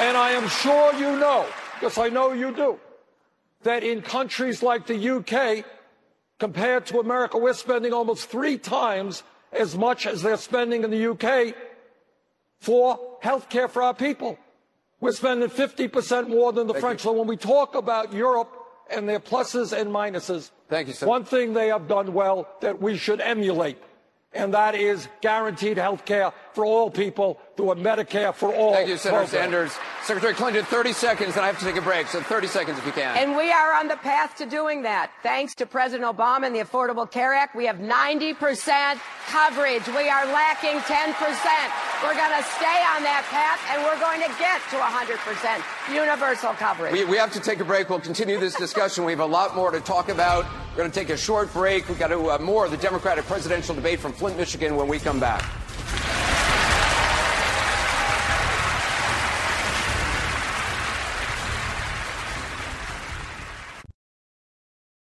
[0.03, 1.47] And I am sure you know,
[1.81, 2.79] because I know you do,
[3.63, 5.65] that in countries like the UK,
[6.39, 11.11] compared to America, we're spending almost three times as much as they're spending in the
[11.11, 11.55] UK
[12.61, 14.39] for health care for our people.
[15.01, 17.03] We're spending 50% more than the French.
[17.03, 18.53] So when we talk about Europe
[18.91, 21.07] and their pluses and minuses, Thank you, sir.
[21.07, 23.79] one thing they have done well that we should emulate,
[24.33, 28.73] and that is guaranteed health care for for all people through a Medicare for all.
[28.73, 29.43] Thank you, Senator program.
[29.43, 29.73] Sanders.
[30.03, 32.09] Secretary Clinton, 30 seconds, and I have to take a break.
[32.09, 33.17] So 30 seconds if you can.
[33.17, 35.13] And we are on the path to doing that.
[35.23, 38.99] Thanks to President Obama and the Affordable Care Act, we have 90%
[39.29, 39.87] coverage.
[39.87, 41.15] We are lacking 10%.
[42.03, 46.55] We're going to stay on that path, and we're going to get to 100% universal
[46.55, 46.93] coverage.
[46.93, 47.89] We, we have to take a break.
[47.89, 49.05] We'll continue this discussion.
[49.05, 50.45] We have a lot more to talk about.
[50.73, 51.89] We're going to take a short break.
[51.89, 54.99] We've got to, uh, more of the Democratic presidential debate from Flint, Michigan when we
[54.99, 55.45] come back.